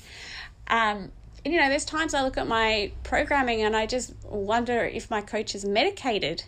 um 0.67 1.11
and, 1.43 1.53
you 1.55 1.59
know, 1.59 1.69
there's 1.69 1.85
times 1.85 2.13
I 2.13 2.21
look 2.21 2.37
at 2.37 2.47
my 2.47 2.91
programming 3.01 3.63
and 3.63 3.75
I 3.75 3.87
just 3.87 4.13
wonder 4.23 4.85
if 4.85 5.09
my 5.09 5.21
coach 5.21 5.55
is 5.55 5.65
medicated. 5.65 6.43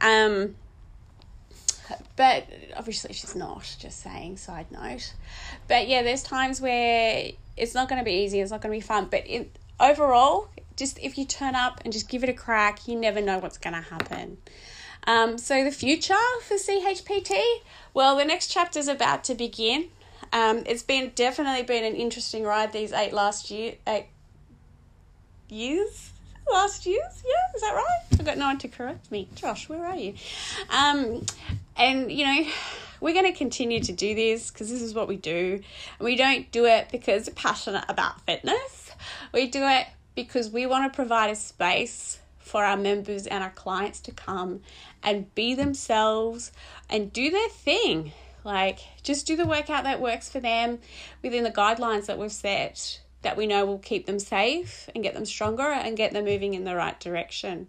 Um 0.00 0.54
but 2.16 2.46
obviously 2.76 3.12
she's 3.12 3.34
not 3.34 3.76
just 3.78 4.02
saying 4.02 4.36
side 4.36 4.66
note. 4.70 5.14
But 5.68 5.88
yeah 5.88 6.02
there's 6.02 6.22
times 6.22 6.60
where 6.60 7.30
it's 7.56 7.74
not 7.74 7.88
going 7.88 7.98
to 7.98 8.04
be 8.04 8.12
easy 8.12 8.40
it's 8.40 8.50
not 8.50 8.60
going 8.60 8.72
to 8.72 8.76
be 8.76 8.86
fun 8.86 9.08
but 9.10 9.26
in, 9.26 9.50
overall 9.78 10.48
just 10.76 10.98
if 11.00 11.16
you 11.16 11.24
turn 11.24 11.54
up 11.54 11.80
and 11.84 11.92
just 11.92 12.08
give 12.08 12.22
it 12.24 12.28
a 12.28 12.32
crack 12.32 12.88
you 12.88 12.98
never 12.98 13.20
know 13.20 13.38
what's 13.38 13.58
going 13.58 13.74
to 13.74 13.80
happen. 13.80 14.38
Um, 15.06 15.36
so 15.36 15.62
the 15.64 15.70
future 15.70 16.14
for 16.42 16.54
chpt 16.54 17.40
well 17.92 18.16
the 18.16 18.24
next 18.24 18.48
chapter 18.48 18.78
is 18.78 18.88
about 18.88 19.24
to 19.24 19.34
begin. 19.34 19.88
Um, 20.32 20.62
it's 20.66 20.82
been 20.82 21.12
definitely 21.14 21.62
been 21.62 21.84
an 21.84 21.94
interesting 21.94 22.44
ride 22.44 22.72
these 22.72 22.92
eight 22.92 23.12
last 23.12 23.50
year 23.50 23.74
eight 23.86 24.06
years? 25.48 26.10
Last 26.50 26.86
years? 26.86 27.22
Yeah 27.24 27.54
is 27.54 27.60
that 27.62 27.74
right? 27.74 28.00
I've 28.12 28.24
got 28.24 28.38
no 28.38 28.46
one 28.46 28.58
to 28.58 28.68
correct 28.68 29.10
me. 29.10 29.28
Josh 29.34 29.68
where 29.68 29.84
are 29.84 29.96
you? 29.96 30.14
Um, 30.70 31.24
and, 31.76 32.10
you 32.10 32.24
know, 32.24 32.50
we're 33.00 33.14
going 33.14 33.30
to 33.30 33.36
continue 33.36 33.80
to 33.80 33.92
do 33.92 34.14
this 34.14 34.50
because 34.50 34.70
this 34.70 34.82
is 34.82 34.94
what 34.94 35.08
we 35.08 35.16
do. 35.16 35.60
And 35.98 36.04
we 36.04 36.16
don't 36.16 36.50
do 36.50 36.64
it 36.66 36.88
because 36.90 37.26
we're 37.26 37.34
passionate 37.34 37.84
about 37.88 38.20
fitness. 38.22 38.92
We 39.32 39.48
do 39.48 39.62
it 39.62 39.86
because 40.14 40.50
we 40.50 40.66
want 40.66 40.90
to 40.90 40.96
provide 40.96 41.30
a 41.30 41.36
space 41.36 42.18
for 42.38 42.64
our 42.64 42.76
members 42.76 43.26
and 43.26 43.42
our 43.42 43.50
clients 43.50 44.00
to 44.00 44.12
come 44.12 44.60
and 45.02 45.34
be 45.34 45.54
themselves 45.54 46.52
and 46.88 47.12
do 47.12 47.30
their 47.30 47.48
thing. 47.48 48.12
Like, 48.44 48.80
just 49.02 49.26
do 49.26 49.36
the 49.36 49.46
workout 49.46 49.84
that 49.84 50.00
works 50.00 50.28
for 50.28 50.40
them 50.40 50.78
within 51.22 51.44
the 51.44 51.50
guidelines 51.50 52.06
that 52.06 52.18
we've 52.18 52.30
set 52.30 53.00
that 53.24 53.36
we 53.36 53.46
know 53.46 53.64
will 53.64 53.78
keep 53.78 54.06
them 54.06 54.20
safe 54.20 54.88
and 54.94 55.02
get 55.02 55.14
them 55.14 55.24
stronger 55.24 55.62
and 55.62 55.96
get 55.96 56.12
them 56.12 56.26
moving 56.26 56.54
in 56.54 56.64
the 56.64 56.76
right 56.76 56.98
direction. 57.00 57.68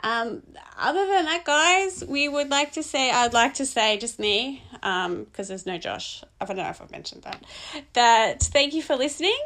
Um, 0.00 0.42
other 0.78 1.06
than 1.06 1.24
that, 1.24 1.44
guys, 1.44 2.04
we 2.06 2.28
would 2.28 2.50
like 2.50 2.72
to 2.72 2.82
say, 2.82 3.10
I'd 3.10 3.32
like 3.32 3.54
to 3.54 3.66
say, 3.66 3.96
just 3.96 4.18
me, 4.18 4.62
um, 4.82 5.24
because 5.24 5.48
um, 5.48 5.52
there's 5.52 5.66
no 5.66 5.78
Josh. 5.78 6.22
I 6.40 6.44
don't 6.44 6.56
know 6.56 6.68
if 6.68 6.80
I've 6.80 6.90
mentioned 6.90 7.22
that. 7.22 7.42
That 7.94 8.42
thank 8.42 8.74
you 8.74 8.82
for 8.82 8.96
listening. 8.96 9.38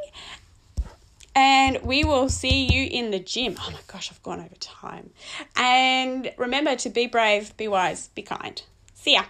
And 1.35 1.79
we 1.83 2.03
will 2.03 2.29
see 2.29 2.67
you 2.67 2.89
in 2.91 3.13
the 3.13 3.21
gym. 3.21 3.55
Oh 3.61 3.71
my 3.71 3.79
gosh, 3.87 4.11
I've 4.11 4.23
gone 4.23 4.41
over 4.41 4.55
time. 4.59 5.11
And 5.57 6.33
remember 6.37 6.75
to 6.77 6.91
be 6.91 7.07
brave, 7.07 7.57
be 7.57 7.69
wise, 7.69 8.09
be 8.09 8.23
kind. 8.23 8.61
See 8.95 9.13
ya. 9.13 9.23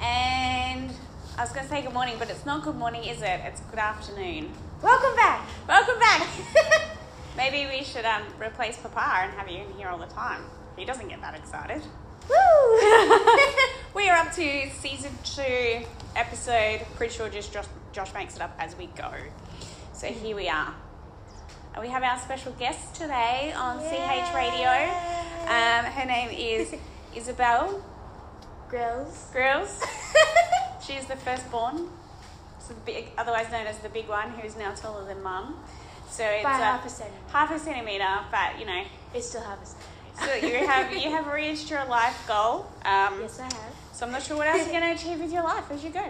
And 0.00 0.90
I 1.36 1.42
was 1.42 1.50
going 1.50 1.64
to 1.64 1.68
say 1.68 1.82
good 1.82 1.92
morning, 1.92 2.16
but 2.18 2.30
it's 2.30 2.46
not 2.46 2.64
good 2.64 2.76
morning, 2.76 3.04
is 3.04 3.20
it? 3.20 3.40
It's 3.44 3.60
good 3.60 3.78
afternoon. 3.78 4.50
Welcome 4.82 5.14
back. 5.16 5.46
Welcome 5.68 5.98
back. 5.98 6.88
Maybe 7.38 7.70
we 7.70 7.84
should 7.84 8.04
um, 8.04 8.24
replace 8.42 8.76
Papa 8.78 9.20
and 9.22 9.32
have 9.34 9.48
you 9.48 9.58
in 9.58 9.70
here 9.74 9.86
all 9.86 9.98
the 9.98 10.06
time. 10.06 10.42
He 10.76 10.84
doesn't 10.84 11.06
get 11.06 11.20
that 11.20 11.36
excited. 11.36 11.80
Woo! 12.28 12.78
we 13.94 14.08
are 14.08 14.18
up 14.18 14.32
to 14.34 14.68
season 14.70 15.12
two 15.22 15.86
episode. 16.16 16.80
Pretty 16.96 17.14
sure 17.14 17.28
just 17.28 17.52
Josh, 17.52 17.66
Josh 17.92 18.12
makes 18.12 18.34
it 18.34 18.42
up 18.42 18.56
as 18.58 18.76
we 18.76 18.86
go. 18.86 19.12
So 19.92 20.08
here 20.08 20.34
we 20.34 20.48
are. 20.48 20.74
And 21.74 21.82
we 21.82 21.88
have 21.90 22.02
our 22.02 22.18
special 22.18 22.50
guest 22.54 22.96
today 22.96 23.52
on 23.56 23.78
Yay. 23.82 24.24
CH 24.24 24.34
Radio. 24.34 24.70
Um, 25.46 25.84
her 25.84 26.06
name 26.06 26.30
is 26.30 26.74
Isabel 27.14 27.84
Grills. 28.68 29.28
Grills. 29.30 29.80
She's 30.84 31.06
the 31.06 31.14
firstborn, 31.14 31.88
so 32.58 32.74
the 32.74 32.80
big, 32.84 33.10
otherwise 33.16 33.48
known 33.52 33.68
as 33.68 33.78
the 33.78 33.90
big 33.90 34.08
one, 34.08 34.30
who's 34.30 34.56
now 34.56 34.72
taller 34.72 35.06
than 35.06 35.22
mum. 35.22 35.54
So 36.10 36.24
it's 36.24 36.42
By 36.44 36.50
half 36.52 36.84
a 36.84 36.88
centimeter. 36.88 37.32
Half 37.32 37.50
a 37.50 37.58
centimeter, 37.58 38.18
but 38.30 38.58
you 38.58 38.66
know. 38.66 38.82
It's 39.14 39.28
still 39.28 39.42
half 39.42 39.62
a 39.62 39.66
centimeter. 39.66 39.88
So 40.20 40.46
you 40.46 40.66
have 40.66 40.92
you 40.92 41.10
have 41.10 41.26
reached 41.28 41.70
your 41.70 41.84
life 41.84 42.24
goal. 42.26 42.66
Um, 42.84 43.20
yes, 43.20 43.38
I 43.38 43.44
have. 43.44 43.74
So 43.92 44.06
I'm 44.06 44.12
not 44.12 44.22
sure 44.22 44.36
what 44.36 44.46
else 44.48 44.62
you're 44.62 44.80
going 44.80 44.96
to 44.96 45.00
achieve 45.00 45.20
with 45.20 45.32
your 45.32 45.44
life 45.44 45.70
as 45.70 45.82
you 45.84 45.90
go. 45.90 46.04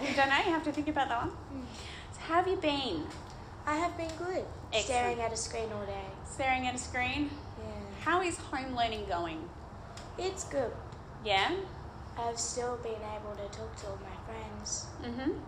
You 0.00 0.14
don't 0.14 0.28
know. 0.28 0.36
You 0.44 0.52
have 0.52 0.64
to 0.64 0.72
think 0.72 0.88
about 0.88 1.08
that 1.08 1.22
one. 1.22 1.30
Mm. 1.30 1.64
So 2.12 2.20
how 2.20 2.34
have 2.34 2.48
you 2.48 2.56
been? 2.56 3.04
I 3.66 3.76
have 3.76 3.96
been 3.96 4.10
good. 4.18 4.44
Excellent. 4.72 4.84
Staring 4.84 5.20
at 5.20 5.32
a 5.32 5.36
screen 5.36 5.72
all 5.72 5.86
day. 5.86 6.04
Staring 6.30 6.66
at 6.66 6.74
a 6.74 6.78
screen. 6.78 7.30
Yeah. 7.58 7.64
How 8.00 8.20
is 8.22 8.36
home 8.36 8.76
learning 8.76 9.06
going? 9.08 9.48
It's 10.18 10.44
good. 10.44 10.72
Yeah. 11.24 11.52
I've 12.18 12.38
still 12.38 12.76
been 12.82 12.92
able 12.92 13.34
to 13.36 13.56
talk 13.56 13.74
to 13.76 13.86
all 13.86 13.98
my 14.02 14.16
friends. 14.32 14.86
Mhm. 15.02 15.38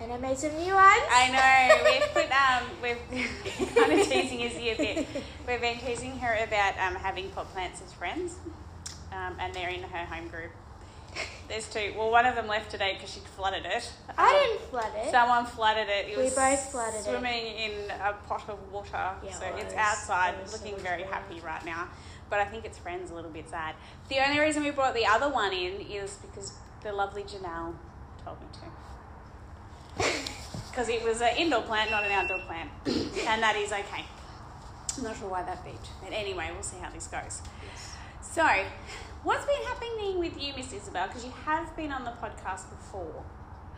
And 0.00 0.12
I 0.12 0.16
made 0.18 0.36
some 0.36 0.52
new 0.52 0.74
ones. 0.74 1.04
I 1.10 1.30
know. 1.30 1.84
We've 1.90 2.12
put 2.12 2.30
um 2.32 2.64
we've 2.82 3.74
kind 3.74 4.00
of 4.00 4.08
teasing 4.08 4.40
Izzy 4.40 4.70
a 4.70 4.76
bit. 4.76 5.06
We've 5.46 5.60
been 5.60 5.78
teasing 5.78 6.18
her 6.18 6.44
about 6.44 6.78
um 6.78 6.94
having 6.96 7.30
pot 7.30 7.52
plants 7.52 7.80
as 7.84 7.92
friends, 7.92 8.34
um, 9.12 9.36
and 9.38 9.54
they're 9.54 9.70
in 9.70 9.82
her 9.82 10.04
home 10.04 10.28
group. 10.28 10.50
There's 11.48 11.68
two. 11.68 11.92
Well, 11.96 12.10
one 12.10 12.26
of 12.26 12.34
them 12.34 12.48
left 12.48 12.70
today 12.70 12.94
because 12.94 13.12
she 13.12 13.20
flooded 13.20 13.64
it. 13.66 13.92
I 14.18 14.28
um, 14.28 14.32
didn't 14.32 14.70
flood 14.70 14.92
it. 14.96 15.10
Someone 15.10 15.46
flooded 15.46 15.88
it. 15.88 16.08
it 16.08 16.16
we 16.16 16.24
both 16.30 16.70
flooded 16.72 17.02
swimming 17.02 17.46
it. 17.46 17.70
in 17.70 17.90
a 17.90 18.14
pot 18.26 18.48
of 18.48 18.72
water. 18.72 19.10
Yeah, 19.24 19.32
so 19.32 19.46
it 19.46 19.54
it's 19.58 19.74
outside, 19.74 20.34
it 20.42 20.50
looking 20.50 20.76
so 20.76 20.82
very 20.82 21.02
happy 21.02 21.40
right 21.40 21.64
now. 21.64 21.88
But 22.30 22.40
I 22.40 22.46
think 22.46 22.64
its 22.64 22.78
friend's 22.78 23.10
a 23.10 23.14
little 23.14 23.30
bit 23.30 23.48
sad. 23.48 23.74
The 24.08 24.26
only 24.26 24.40
reason 24.40 24.64
we 24.64 24.70
brought 24.70 24.94
the 24.94 25.06
other 25.06 25.28
one 25.28 25.52
in 25.52 25.82
is 25.82 26.16
because 26.16 26.54
the 26.82 26.92
lovely 26.92 27.22
Janelle 27.22 27.74
told 28.24 28.40
me 28.40 28.46
to. 28.54 28.93
Because 30.74 30.88
it 30.88 31.04
was 31.04 31.20
an 31.20 31.36
indoor 31.36 31.62
plant, 31.62 31.88
not 31.92 32.02
an 32.04 32.10
outdoor 32.10 32.40
plant, 32.40 32.68
and 32.86 33.40
that 33.42 33.54
is 33.54 33.70
okay. 33.70 34.04
I'm 34.98 35.04
not 35.04 35.16
sure 35.16 35.28
why 35.28 35.44
that 35.44 35.64
beeped, 35.64 35.86
but 36.02 36.12
anyway, 36.12 36.50
we'll 36.52 36.64
see 36.64 36.78
how 36.82 36.90
this 36.90 37.06
goes. 37.06 37.42
So, 38.20 38.44
what's 39.22 39.46
been 39.46 39.62
happening 39.68 40.18
with 40.18 40.40
you, 40.42 40.52
Miss 40.56 40.72
Isabel? 40.72 41.06
Because 41.06 41.24
you 41.24 41.32
have 41.44 41.76
been 41.76 41.92
on 41.92 42.04
the 42.04 42.10
podcast 42.10 42.70
before. 42.70 43.22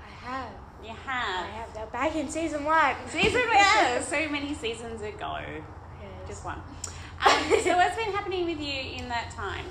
I 0.02 0.26
have. 0.26 0.48
You 0.82 0.88
have. 0.88 1.44
I 1.44 1.50
have. 1.50 1.74
They're 1.74 1.86
back 1.86 2.16
in 2.16 2.30
season 2.30 2.64
one. 2.64 2.94
Season 3.10 3.42
yeah, 3.52 4.00
so 4.02 4.28
many 4.30 4.54
seasons 4.54 5.02
ago. 5.02 5.38
Yes. 5.42 6.28
Just 6.28 6.44
one. 6.46 6.58
Um, 6.58 7.42
so, 7.62 7.76
what's 7.76 7.96
been 7.96 8.12
happening 8.12 8.46
with 8.46 8.60
you 8.60 8.72
in 8.96 9.06
that 9.10 9.30
time? 9.32 9.66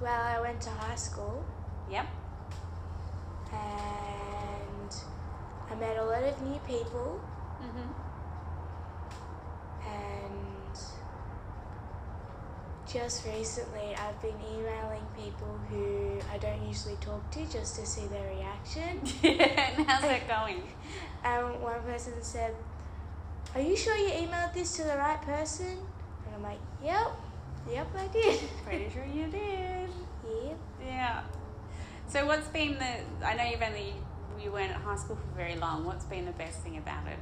Well, 0.00 0.20
I 0.20 0.40
went 0.40 0.60
to 0.62 0.70
high 0.70 0.94
school 0.94 1.44
Yep. 1.90 2.06
and 3.52 4.21
I 5.72 5.74
met 5.80 5.96
a 5.96 6.04
lot 6.04 6.22
of 6.22 6.40
new 6.42 6.60
people 6.66 7.20
Mm-hmm. 7.62 7.92
and 9.88 10.76
just 12.92 13.24
recently 13.26 13.94
I've 13.96 14.20
been 14.20 14.34
emailing 14.52 15.06
people 15.16 15.58
who 15.70 16.18
I 16.32 16.38
don't 16.38 16.66
usually 16.66 16.96
talk 16.96 17.30
to 17.30 17.46
just 17.50 17.76
to 17.76 17.86
see 17.86 18.06
their 18.08 18.28
reaction. 18.34 19.00
and 19.22 19.86
how's 19.88 20.02
that 20.02 20.26
going? 20.28 20.62
And 21.24 21.62
one 21.62 21.80
person 21.82 22.14
said, 22.22 22.54
Are 23.54 23.60
you 23.60 23.76
sure 23.76 23.96
you 23.96 24.10
emailed 24.10 24.52
this 24.54 24.76
to 24.76 24.82
the 24.82 24.96
right 24.96 25.22
person? 25.22 25.78
And 26.26 26.34
I'm 26.34 26.42
like, 26.42 26.58
Yep, 26.84 27.12
yep, 27.70 27.86
I 27.96 28.06
did. 28.08 28.40
Pretty 28.66 28.90
sure 28.90 29.04
you 29.06 29.26
did. 29.28 29.88
yep. 30.44 30.58
Yeah. 30.84 31.22
So 32.08 32.26
what's 32.26 32.48
been 32.48 32.76
the? 32.78 33.26
I 33.26 33.34
know 33.34 33.44
you've 33.44 33.62
only 33.62 33.94
you 34.40 34.50
weren't 34.52 34.70
at 34.70 34.80
high 34.80 34.96
school 34.96 35.16
for 35.16 35.36
very 35.36 35.56
long. 35.56 35.84
What's 35.84 36.04
been 36.04 36.24
the 36.26 36.32
best 36.32 36.60
thing 36.60 36.76
about 36.78 37.06
it? 37.06 37.18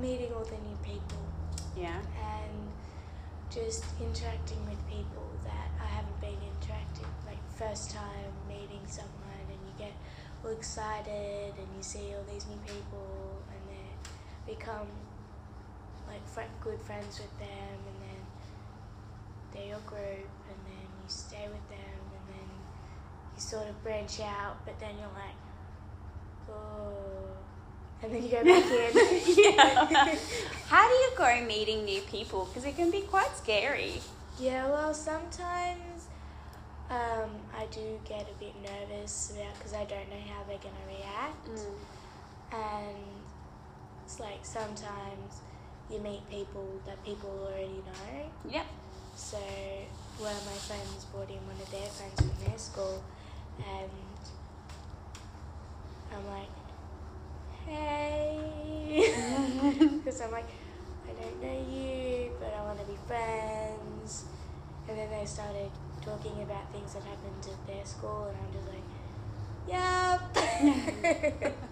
Meeting 0.00 0.32
all 0.34 0.44
the 0.44 0.58
new 0.68 0.76
people 0.82 1.18
Yeah. 1.76 2.00
and 2.20 2.72
just 3.50 3.84
interacting 4.00 4.64
with 4.66 4.78
people 4.88 5.26
that 5.44 5.68
I 5.82 5.86
haven't 5.86 6.20
been 6.20 6.38
interacting. 6.42 7.06
Like, 7.26 7.38
first 7.56 7.90
time 7.90 8.32
meeting 8.48 8.80
someone 8.86 9.44
and 9.48 9.58
you 9.66 9.72
get 9.78 9.92
all 10.44 10.50
excited 10.50 11.52
and 11.58 11.68
you 11.76 11.82
see 11.82 12.14
all 12.14 12.24
these 12.32 12.46
new 12.46 12.58
people 12.66 13.42
and 13.52 13.60
they 13.68 14.54
become 14.54 14.86
like 16.08 16.26
fr- 16.26 16.54
good 16.62 16.80
friends 16.80 17.20
with 17.20 17.38
them 17.38 17.76
and 17.86 17.96
then 18.00 18.20
they're 19.52 19.68
your 19.68 19.84
group 19.86 20.28
and 20.48 20.58
then 20.66 20.86
you 21.02 21.08
stay 21.08 21.46
with 21.46 21.68
them 21.68 22.00
and 22.16 22.24
then 22.34 22.48
you 23.34 23.40
sort 23.40 23.68
of 23.68 23.82
branch 23.82 24.18
out 24.20 24.56
but 24.64 24.78
then 24.80 24.94
you're 24.98 25.14
like 25.14 25.36
and 28.02 28.12
then 28.12 28.22
you 28.22 28.28
go 28.30 28.44
back 28.44 28.64
in 28.64 29.20
yeah. 29.36 30.14
How 30.68 30.88
do 30.88 30.94
you 30.94 31.10
go 31.16 31.44
meeting 31.46 31.84
new 31.84 32.00
people? 32.02 32.46
Because 32.46 32.64
it 32.64 32.76
can 32.76 32.90
be 32.90 33.00
quite 33.02 33.36
scary. 33.36 34.00
Yeah, 34.38 34.70
well, 34.70 34.94
sometimes 34.94 36.06
um, 36.88 37.30
I 37.56 37.66
do 37.70 38.00
get 38.08 38.22
a 38.22 38.34
bit 38.38 38.54
nervous 38.62 39.32
about 39.34 39.54
because 39.54 39.74
I 39.74 39.84
don't 39.84 40.08
know 40.08 40.22
how 40.32 40.42
they're 40.48 40.58
gonna 40.58 40.86
react, 40.88 41.66
and 42.52 42.96
it's 44.04 44.18
like 44.20 44.44
sometimes 44.44 45.42
you 45.90 45.98
meet 45.98 46.28
people 46.30 46.80
that 46.86 47.04
people 47.04 47.30
already 47.46 47.82
know. 47.84 48.30
Yep. 48.50 48.66
So 49.16 49.38
one 50.18 50.32
of 50.32 50.46
my 50.46 50.52
friends 50.52 51.04
brought 51.12 51.28
in 51.28 51.44
one 51.46 51.60
of 51.60 51.70
their 51.70 51.88
friends 51.90 52.20
from 52.20 52.46
their 52.46 52.58
school, 52.58 53.02
and 53.58 53.90
I'm 56.12 56.26
like, 56.28 56.48
hey, 57.66 58.38
because 60.04 60.20
I'm 60.20 60.32
like, 60.32 60.48
I 61.08 61.12
don't 61.22 61.42
know 61.42 61.66
you, 61.70 62.30
but 62.40 62.52
I 62.54 62.62
want 62.62 62.78
to 62.80 62.84
be 62.86 62.96
friends. 63.06 64.24
And 64.88 64.98
then 64.98 65.10
they 65.10 65.24
started 65.24 65.70
talking 66.02 66.42
about 66.42 66.72
things 66.72 66.94
that 66.94 67.02
happened 67.04 67.46
at 67.46 67.66
their 67.66 67.84
school, 67.84 68.28
and 68.28 68.36
I'm 68.36 68.52
just 68.52 68.68
like, 68.68 68.86
yep. 71.42 71.54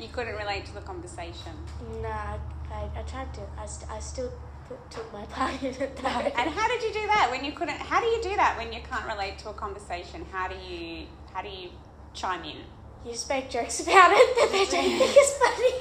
You 0.00 0.08
couldn't 0.08 0.34
relate 0.36 0.64
to 0.66 0.72
the 0.74 0.80
conversation. 0.80 1.52
nah, 2.00 2.38
I, 2.72 2.88
I 2.96 3.02
tried 3.06 3.34
to. 3.34 3.42
I, 3.58 3.66
st- 3.66 3.90
I 3.90 4.00
still 4.00 4.32
put, 4.66 4.90
took 4.90 5.12
my 5.12 5.24
part 5.26 5.62
in 5.62 5.74
it. 5.74 6.00
And 6.02 6.50
how 6.50 6.68
did 6.68 6.82
you 6.82 6.90
do 6.90 7.06
that 7.06 7.28
when 7.30 7.44
you 7.44 7.52
couldn't? 7.52 7.76
How 7.76 8.00
do 8.00 8.06
you 8.06 8.22
do 8.22 8.34
that 8.36 8.56
when 8.56 8.72
you 8.72 8.80
can't 8.88 9.06
relate 9.06 9.38
to 9.40 9.50
a 9.50 9.52
conversation? 9.52 10.24
How 10.32 10.48
do 10.48 10.54
you? 10.56 11.04
How 11.34 11.42
do 11.42 11.50
you 11.50 11.68
chime 12.14 12.44
in? 12.44 12.56
You 13.04 13.12
just 13.12 13.28
make 13.30 13.48
jokes 13.48 13.80
about 13.80 14.10
it 14.12 14.36
that 14.36 14.48
they 14.52 14.64
don't 14.66 14.98
think 14.98 15.16
is 15.16 15.32
funny. 15.40 15.72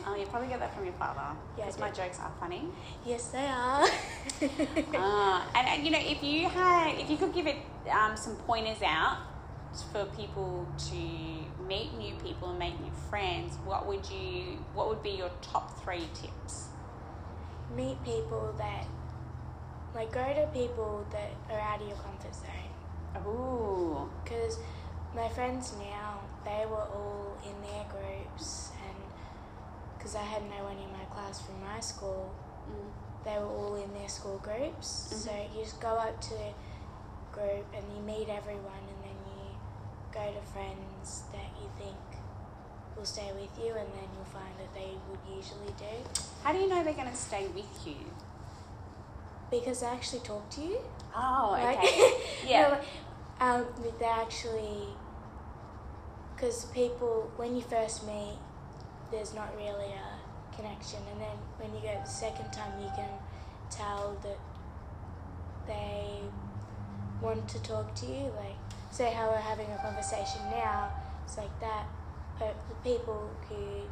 oh, 0.06 0.14
you 0.18 0.26
probably 0.26 0.48
get 0.48 0.58
that 0.60 0.74
from 0.74 0.84
your 0.84 0.94
father. 0.94 1.36
Yeah, 1.58 1.66
because 1.66 1.78
my 1.80 1.90
jokes 1.90 2.18
are 2.18 2.32
funny. 2.40 2.64
yes, 3.04 3.26
they 3.28 3.44
are. 3.46 3.86
Ah, 4.94 5.46
and, 5.54 5.68
and 5.68 5.84
you 5.84 5.90
know, 5.90 6.00
if 6.00 6.22
you 6.22 6.48
had, 6.48 6.98
if 6.98 7.10
you 7.10 7.18
could 7.18 7.34
give 7.34 7.46
it 7.46 7.56
um, 7.90 8.16
some 8.16 8.36
pointers 8.36 8.80
out 8.82 9.18
for 9.92 10.06
people 10.16 10.66
to 10.88 10.94
meet 11.68 11.92
new 11.98 12.14
people 12.14 12.48
and 12.50 12.58
make 12.58 12.80
new 12.80 12.92
friends, 13.10 13.58
what 13.66 13.86
would 13.86 14.08
you? 14.10 14.58
What 14.72 14.88
would 14.88 15.02
be 15.02 15.10
your 15.10 15.30
top 15.42 15.78
three 15.84 16.08
tips? 16.14 16.68
Meet 17.76 18.02
people 18.02 18.54
that, 18.56 18.86
like, 19.94 20.10
go 20.12 20.24
to 20.32 20.46
people 20.54 21.04
that 21.10 21.32
are 21.52 21.60
out 21.60 21.82
of 21.82 21.86
your 21.88 21.96
comfort 21.98 22.34
zone. 22.34 23.26
Ooh, 23.26 24.08
Because 24.24 24.58
my 25.16 25.28
friends 25.28 25.72
now, 25.78 26.20
they 26.44 26.64
were 26.66 26.86
all 26.98 27.36
in 27.44 27.54
their 27.62 27.84
groups, 27.90 28.70
and 28.86 28.96
because 29.96 30.14
I 30.14 30.22
had 30.22 30.42
no 30.42 30.64
one 30.64 30.76
in 30.78 30.90
my 30.92 31.04
class 31.14 31.40
from 31.40 31.60
my 31.64 31.80
school, 31.80 32.30
Mm. 32.68 32.90
they 33.24 33.38
were 33.38 33.46
all 33.60 33.74
in 33.76 33.92
their 33.94 34.08
school 34.08 34.38
groups. 34.38 34.86
So 35.24 35.30
you 35.54 35.62
just 35.64 35.80
go 35.80 35.88
up 36.06 36.20
to 36.20 36.34
a 36.34 36.54
group 37.32 37.66
and 37.74 37.84
you 37.94 38.02
meet 38.02 38.28
everyone, 38.28 38.84
and 38.92 39.00
then 39.04 39.18
you 39.32 39.56
go 40.12 40.24
to 40.32 40.42
friends 40.52 41.22
that 41.32 41.50
you 41.60 41.68
think 41.78 41.96
will 42.96 43.04
stay 43.04 43.30
with 43.32 43.52
you, 43.58 43.70
and 43.74 43.88
then 43.92 44.08
you'll 44.14 44.32
find 44.40 44.54
that 44.58 44.72
they 44.74 44.92
would 45.08 45.20
usually 45.36 45.72
do 45.78 45.94
how 46.42 46.52
do 46.52 46.58
you 46.60 46.68
know 46.68 46.82
they're 46.84 46.94
going 46.94 47.10
to 47.10 47.16
stay 47.16 47.46
with 47.48 47.86
you? 47.86 47.96
because 49.48 49.80
they 49.80 49.86
actually 49.86 50.18
talk 50.20 50.48
to 50.50 50.60
you. 50.60 50.80
Oh, 51.14 51.50
Like- 51.52 51.78
okay. 51.78 52.12
Yeah. 52.46 52.80
Um, 53.40 53.64
they 54.00 54.04
actually, 54.06 54.88
because 56.36 56.66
people, 56.66 57.30
when 57.36 57.56
you 57.56 57.62
first 57.62 58.06
meet, 58.06 58.36
there's 59.10 59.34
not 59.34 59.56
really 59.56 59.92
a 59.94 60.54
connection, 60.54 61.00
and 61.10 61.20
then 61.20 61.36
when 61.58 61.74
you 61.74 61.80
go 61.80 61.98
the 62.04 62.08
second 62.08 62.52
time, 62.52 62.78
you 62.80 62.90
can 62.94 63.08
tell 63.70 64.16
that 64.22 64.38
they 65.66 66.20
want 67.22 67.48
to 67.48 67.62
talk 67.62 67.94
to 67.94 68.06
you. 68.06 68.30
Like, 68.36 68.56
say 68.90 69.12
how 69.12 69.30
we're 69.30 69.38
having 69.38 69.66
a 69.70 69.78
conversation 69.78 70.42
now, 70.50 70.90
it's 71.24 71.38
like 71.38 71.58
that. 71.60 71.86
But 72.38 72.54
the 72.68 72.74
people 72.88 73.30
who 73.48 73.82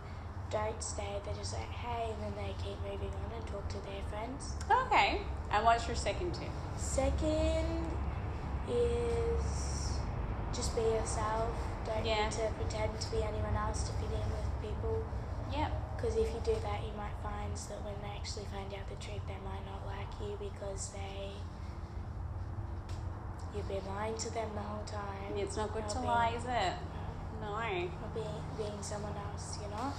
don't 0.51 0.83
stay, 0.83 1.17
they're 1.25 1.35
just 1.35 1.55
like, 1.55 1.71
hey, 1.71 2.13
and 2.13 2.23
then 2.23 2.45
they 2.45 2.55
keep 2.63 2.77
moving 2.85 3.09
on 3.09 3.33
and 3.39 3.47
talk 3.47 3.67
to 3.71 3.77
their 3.87 4.03
friends. 4.11 4.55
Okay. 4.87 5.23
And 5.51 5.65
what's 5.65 5.87
your 5.87 5.97
second 5.97 6.35
tip? 6.35 6.51
Second 6.77 7.87
is 8.69 9.99
just 10.53 10.77
be 10.77 10.83
yourself. 10.83 11.51
Don't 11.87 12.05
Yeah. 12.05 12.25
need 12.25 12.33
to 12.33 12.49
pretend 12.59 13.01
to 13.01 13.11
be 13.11 13.23
anyone 13.23 13.57
else 13.57 13.83
to 13.89 13.93
fit 13.95 14.11
in 14.11 14.27
with 14.31 14.49
people. 14.63 15.03
Yep. 15.53 15.97
Because 15.97 16.17
if 16.17 16.33
you 16.35 16.41
do 16.41 16.55
that, 16.61 16.83
you 16.83 16.93
might 16.97 17.17
find 17.23 17.55
that 17.57 17.81
when 17.85 17.95
they 18.03 18.17
actually 18.17 18.45
find 18.47 18.73
out 18.75 18.89
the 18.89 18.97
truth, 18.97 19.23
they 19.27 19.39
might 19.45 19.65
not 19.65 19.87
like 19.87 20.09
you 20.21 20.37
because 20.39 20.91
they 20.91 21.33
you've 23.55 23.69
been 23.69 23.87
lying 23.87 24.17
to 24.19 24.31
them 24.35 24.49
the 24.55 24.61
whole 24.61 24.83
time. 24.85 25.37
It's 25.37 25.57
not 25.57 25.73
good 25.73 25.89
to 25.89 25.97
being- 25.99 26.07
lie, 26.09 26.29
is 26.31 26.45
it? 26.45 26.49
Mm. 26.51 27.41
no, 27.41 27.51
No. 27.51 27.55
Or 27.57 28.09
being, 28.15 28.45
being 28.57 28.83
someone 28.83 29.15
else, 29.31 29.59
you 29.63 29.69
know. 29.69 29.93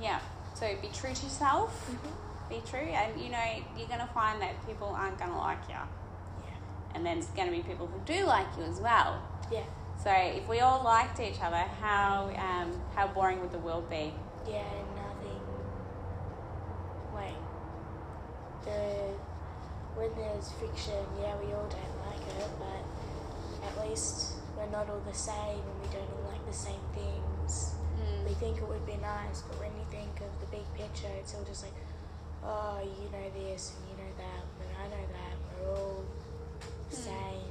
Yeah. 0.00 0.20
So 0.54 0.76
be 0.80 0.88
true 0.88 1.12
to 1.12 1.22
yourself. 1.24 1.90
Mm-hmm. 1.90 2.48
Be 2.48 2.60
true, 2.66 2.78
and 2.80 3.20
you 3.20 3.30
know 3.30 3.62
you're 3.76 3.88
gonna 3.88 4.06
find 4.12 4.40
that 4.42 4.64
people 4.66 4.88
aren't 4.88 5.18
gonna 5.18 5.38
like 5.38 5.68
you, 5.68 5.74
Yeah. 5.74 6.50
and 6.94 7.06
then 7.06 7.18
there's 7.20 7.30
gonna 7.30 7.50
be 7.52 7.62
people 7.62 7.86
who 7.86 7.98
do 8.00 8.24
like 8.24 8.46
you 8.56 8.64
as 8.64 8.80
well. 8.80 9.20
Yeah. 9.50 9.62
So 10.02 10.10
if 10.10 10.48
we 10.48 10.60
all 10.60 10.82
liked 10.82 11.20
each 11.20 11.40
other, 11.42 11.64
how 11.80 12.30
um, 12.38 12.72
how 12.94 13.08
boring 13.08 13.40
would 13.42 13.52
the 13.52 13.58
world 13.58 13.88
be? 13.90 14.14
Yeah, 14.48 14.64
nothing. 14.96 15.42
Like 17.14 17.36
the 18.64 19.12
when 19.94 20.10
there's 20.16 20.52
friction, 20.52 21.04
yeah, 21.20 21.36
we 21.36 21.52
all 21.52 21.68
don't 21.68 21.96
like 22.08 22.24
it, 22.40 22.48
but 22.58 23.68
at 23.68 23.88
least 23.88 24.36
we're 24.56 24.70
not 24.70 24.88
all 24.88 25.02
the 25.06 25.12
same 25.12 25.60
and 25.60 25.76
we 25.82 25.88
don't 25.92 26.08
all 26.16 26.32
like 26.32 26.46
the 26.46 26.56
same 26.56 26.80
things. 26.94 27.74
We 28.26 28.32
think 28.34 28.56
it 28.56 28.66
would 28.66 28.86
be 28.86 28.96
nice, 28.96 29.42
but 29.42 29.60
when 29.60 29.70
you 29.76 29.84
think 29.90 30.20
of 30.24 30.32
the 30.40 30.46
big 30.46 30.64
picture, 30.74 31.12
it's 31.18 31.34
all 31.34 31.44
just 31.44 31.62
like, 31.64 31.74
oh, 32.42 32.80
you 32.80 33.10
know 33.12 33.28
this 33.36 33.74
and 33.76 33.84
you 33.90 33.96
know 34.02 34.12
that, 34.16 34.42
and 34.64 34.70
I 34.80 34.84
know 34.88 35.04
that. 35.12 35.32
and 35.36 35.68
We're 35.68 35.76
all 35.76 36.04
the 36.88 36.96
same. 36.96 37.49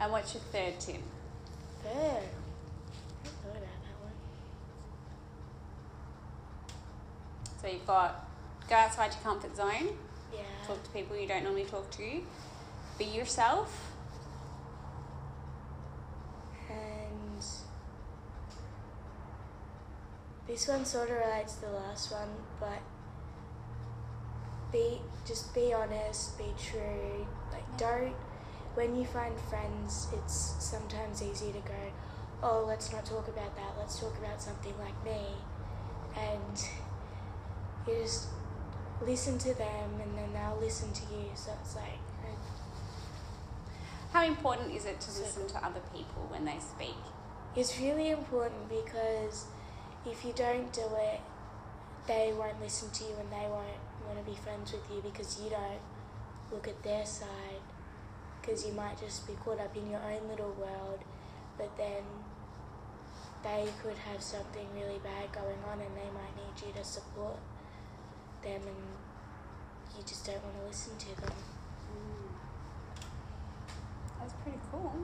And 0.00 0.10
what's 0.10 0.34
your 0.34 0.42
third 0.44 0.80
tip? 0.80 1.02
Third. 1.84 2.28
So 7.60 7.68
you've 7.68 7.86
got 7.86 8.26
go 8.70 8.76
outside 8.76 9.12
your 9.12 9.22
comfort 9.22 9.54
zone. 9.54 9.88
Yeah. 10.32 10.40
Talk 10.66 10.82
to 10.82 10.90
people 10.90 11.16
you 11.16 11.28
don't 11.28 11.44
normally 11.44 11.64
talk 11.64 11.90
to. 11.92 12.22
Be 12.98 13.04
yourself. 13.04 13.92
And 16.70 17.44
this 20.46 20.68
one 20.68 20.86
sort 20.86 21.10
of 21.10 21.16
relates 21.16 21.56
to 21.56 21.66
the 21.66 21.72
last 21.72 22.10
one, 22.10 22.28
but 22.58 22.80
be 24.72 25.00
just 25.26 25.54
be 25.54 25.74
honest, 25.74 26.38
be 26.38 26.44
true. 26.58 27.26
Like 27.52 27.64
yeah. 27.72 27.76
don't 27.76 28.16
when 28.80 28.96
you 28.96 29.04
find 29.04 29.38
friends, 29.50 30.08
it's 30.14 30.54
sometimes 30.58 31.22
easy 31.22 31.52
to 31.52 31.58
go, 31.58 31.82
oh, 32.42 32.64
let's 32.66 32.90
not 32.90 33.04
talk 33.04 33.28
about 33.28 33.54
that. 33.54 33.74
Let's 33.78 34.00
talk 34.00 34.16
about 34.16 34.40
something 34.40 34.72
like 34.78 34.96
me, 35.04 35.20
and 36.16 36.64
you 37.86 38.02
just 38.02 38.28
listen 39.06 39.36
to 39.36 39.52
them, 39.52 40.00
and 40.00 40.16
then 40.16 40.32
they'll 40.32 40.58
listen 40.58 40.90
to 40.94 41.02
you. 41.14 41.26
So 41.34 41.52
it's 41.60 41.76
like. 41.76 42.00
uh, 42.24 42.36
How 44.14 44.24
important 44.24 44.74
is 44.74 44.86
it 44.86 44.98
to 45.02 45.10
So- 45.10 45.22
listen 45.24 45.46
to 45.48 45.56
other 45.66 45.82
people 45.92 46.22
when 46.30 46.46
they 46.46 46.58
speak? 46.58 46.96
It's 47.54 47.78
really 47.78 48.08
important 48.08 48.70
because 48.70 49.44
if 50.06 50.24
you 50.24 50.32
don't 50.32 50.72
do 50.72 50.86
it, 50.96 51.20
they 52.06 52.32
won't 52.32 52.58
listen 52.62 52.88
to 52.92 53.04
you 53.04 53.14
and 53.20 53.30
they 53.30 53.46
won't 53.46 53.80
want 54.06 54.18
to 54.18 54.24
be 54.24 54.36
friends 54.38 54.72
with 54.72 54.88
you 54.90 55.02
because 55.02 55.38
you 55.38 55.50
don't 55.50 55.82
look 56.50 56.66
at 56.66 56.82
their 56.82 57.04
side. 57.04 57.59
Because 58.40 58.66
you 58.66 58.72
might 58.72 58.98
just 58.98 59.26
be 59.26 59.34
caught 59.44 59.60
up 59.60 59.76
in 59.76 59.90
your 59.90 60.00
own 60.00 60.28
little 60.28 60.54
world, 60.58 61.00
but 61.58 61.76
then 61.76 62.02
they 63.42 63.68
could 63.82 63.96
have 63.96 64.22
something 64.22 64.66
really 64.74 64.98
bad 65.02 65.32
going 65.32 65.58
on 65.70 65.80
and 65.80 65.96
they 65.96 66.10
might 66.12 66.34
need 66.36 66.66
you 66.66 66.72
to 66.72 66.84
support 66.84 67.38
them 68.42 68.60
and 68.66 69.96
you 69.96 70.02
just 70.06 70.24
don't 70.24 70.42
want 70.42 70.56
to 70.60 70.66
listen 70.66 70.96
to 70.98 71.20
them. 71.20 71.32
Mm. 71.92 72.30
That's 74.20 74.34
pretty 74.42 74.58
cool. 74.70 74.94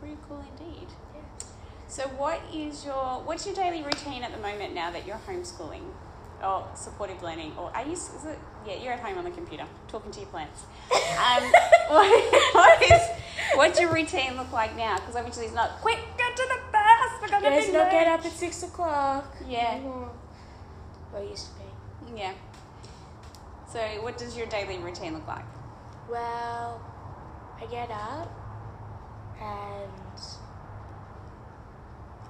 Pretty 0.00 0.16
cool 0.28 0.44
indeed. 0.58 0.88
Yeah. 1.14 1.46
So, 1.88 2.02
what 2.18 2.40
is 2.52 2.84
your 2.84 3.22
what's 3.24 3.46
your 3.46 3.54
daily 3.54 3.82
routine 3.82 4.22
at 4.22 4.32
the 4.32 4.40
moment 4.40 4.74
now 4.74 4.90
that 4.90 5.06
you're 5.06 5.20
homeschooling 5.28 5.84
or 6.42 6.68
supportive 6.74 7.22
learning, 7.22 7.52
or 7.56 7.70
are 7.74 7.86
you? 7.86 7.92
Is 7.92 8.24
it? 8.26 8.38
Yeah, 8.66 8.82
you're 8.82 8.92
at 8.92 9.00
home 9.00 9.18
on 9.18 9.24
the 9.24 9.30
computer 9.30 9.64
talking 9.88 10.10
to 10.12 10.20
your 10.20 10.28
plants. 10.28 10.64
Um, 11.14 11.44
what, 11.88 12.54
what 12.54 12.82
is 12.82 13.00
what's 13.54 13.80
your 13.80 13.92
routine 13.92 14.36
look 14.36 14.50
like 14.52 14.76
now? 14.76 14.96
Because 14.96 15.14
obviously 15.16 15.46
it's 15.46 15.54
not 15.54 15.80
quick. 15.80 15.98
Get 16.18 16.36
to 16.36 16.42
the 16.42 16.60
bus. 16.72 17.10
I 17.22 17.26
gotta 17.30 17.50
Let's 17.50 17.66
be 17.66 17.72
not 17.72 17.90
get 17.90 18.08
up 18.08 18.24
at 18.24 18.32
six 18.32 18.62
o'clock. 18.64 19.36
Yeah. 19.48 19.78
Well, 19.78 21.22
it 21.22 21.30
used 21.30 21.46
to 21.46 21.52
be. 21.54 22.20
Yeah. 22.20 22.32
So, 23.72 23.80
what 24.02 24.18
does 24.18 24.36
your 24.36 24.46
daily 24.46 24.78
routine 24.78 25.14
look 25.14 25.26
like? 25.26 25.44
Well, 26.10 26.80
I 27.60 27.66
get 27.66 27.90
up 27.90 28.28
and 29.40 30.20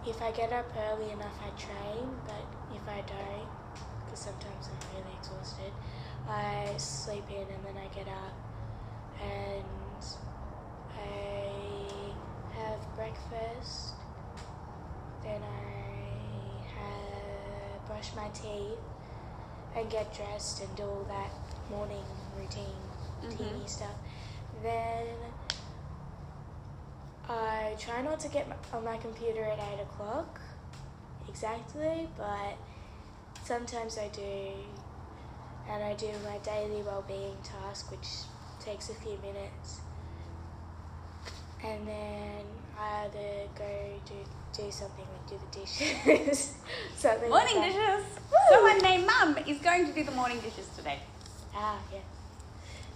if 0.06 0.20
I 0.20 0.30
get 0.32 0.52
up 0.52 0.66
early 0.76 1.10
enough, 1.10 1.38
I 1.40 1.48
train, 1.58 2.08
but 2.26 2.44
if 2.74 2.86
I 2.88 3.00
don't, 3.06 3.48
because 4.04 4.20
sometimes 4.20 4.68
I'm 4.68 4.96
really 4.96 5.16
exhausted, 5.18 5.72
I 6.28 6.72
sleep 6.78 7.24
in 7.30 7.42
and 7.42 7.64
then 7.64 7.76
I 7.76 7.94
get 7.94 8.08
up 8.08 8.34
and 9.22 9.64
I 10.96 12.58
have 12.58 12.80
breakfast, 12.96 13.94
then 15.22 15.40
I 15.42 16.78
have, 16.78 17.86
brush 17.86 18.10
my 18.16 18.28
teeth 18.28 18.78
and 19.76 19.90
get 19.90 20.14
dressed 20.14 20.62
and 20.62 20.76
do 20.76 20.84
all 20.84 21.06
that 21.08 21.30
morning 21.70 22.04
routine 22.38 22.64
mm-hmm. 23.22 23.36
teeny 23.36 23.66
stuff. 23.66 23.94
Then 24.62 25.06
I 27.28 27.74
try 27.78 28.02
not 28.02 28.20
to 28.20 28.28
get 28.28 28.46
on 28.72 28.84
my 28.84 28.96
computer 28.98 29.44
at 29.44 29.58
8 29.58 29.82
o'clock 29.82 30.40
exactly, 31.28 32.08
but 32.16 32.56
sometimes 33.44 33.98
I 33.98 34.08
do. 34.08 34.52
And 35.70 35.82
I 35.82 35.94
do 35.94 36.08
my 36.24 36.38
daily 36.38 36.82
well-being 36.82 37.36
task, 37.42 37.90
which 37.90 38.06
takes 38.64 38.90
a 38.90 38.94
few 38.94 39.16
minutes. 39.22 39.80
And 41.64 41.86
then 41.88 42.44
I 42.78 43.04
either 43.04 43.48
go 43.56 44.00
do 44.06 44.14
do 44.52 44.70
something 44.70 45.04
like 45.12 45.28
do 45.28 45.40
the 45.50 45.60
dishes, 45.60 46.54
something 46.96 47.28
like 47.30 47.54
Morning 47.54 47.72
that. 47.72 47.72
dishes. 47.72 48.18
Woo! 48.30 48.38
Someone 48.50 48.78
named 48.78 49.06
Mum 49.06 49.38
is 49.48 49.58
going 49.58 49.86
to 49.86 49.92
do 49.92 50.04
the 50.04 50.12
morning 50.12 50.38
dishes 50.40 50.68
today. 50.76 50.98
Ah, 51.54 51.78
yeah. 51.92 51.98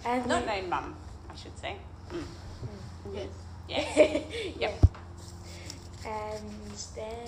And 0.05 0.25
Not 0.27 0.45
then- 0.45 0.55
named 0.61 0.69
Mum, 0.69 0.95
I 1.29 1.35
should 1.35 1.57
say. 1.57 1.75
Mm. 2.11 2.23
Mm, 3.07 3.15
yes. 3.15 3.27
Yes. 3.67 4.23
Yeah. 4.59 4.71
And 6.07 6.49
then 6.95 7.27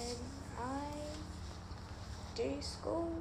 I 0.62 0.82
do 2.36 2.56
school, 2.62 3.12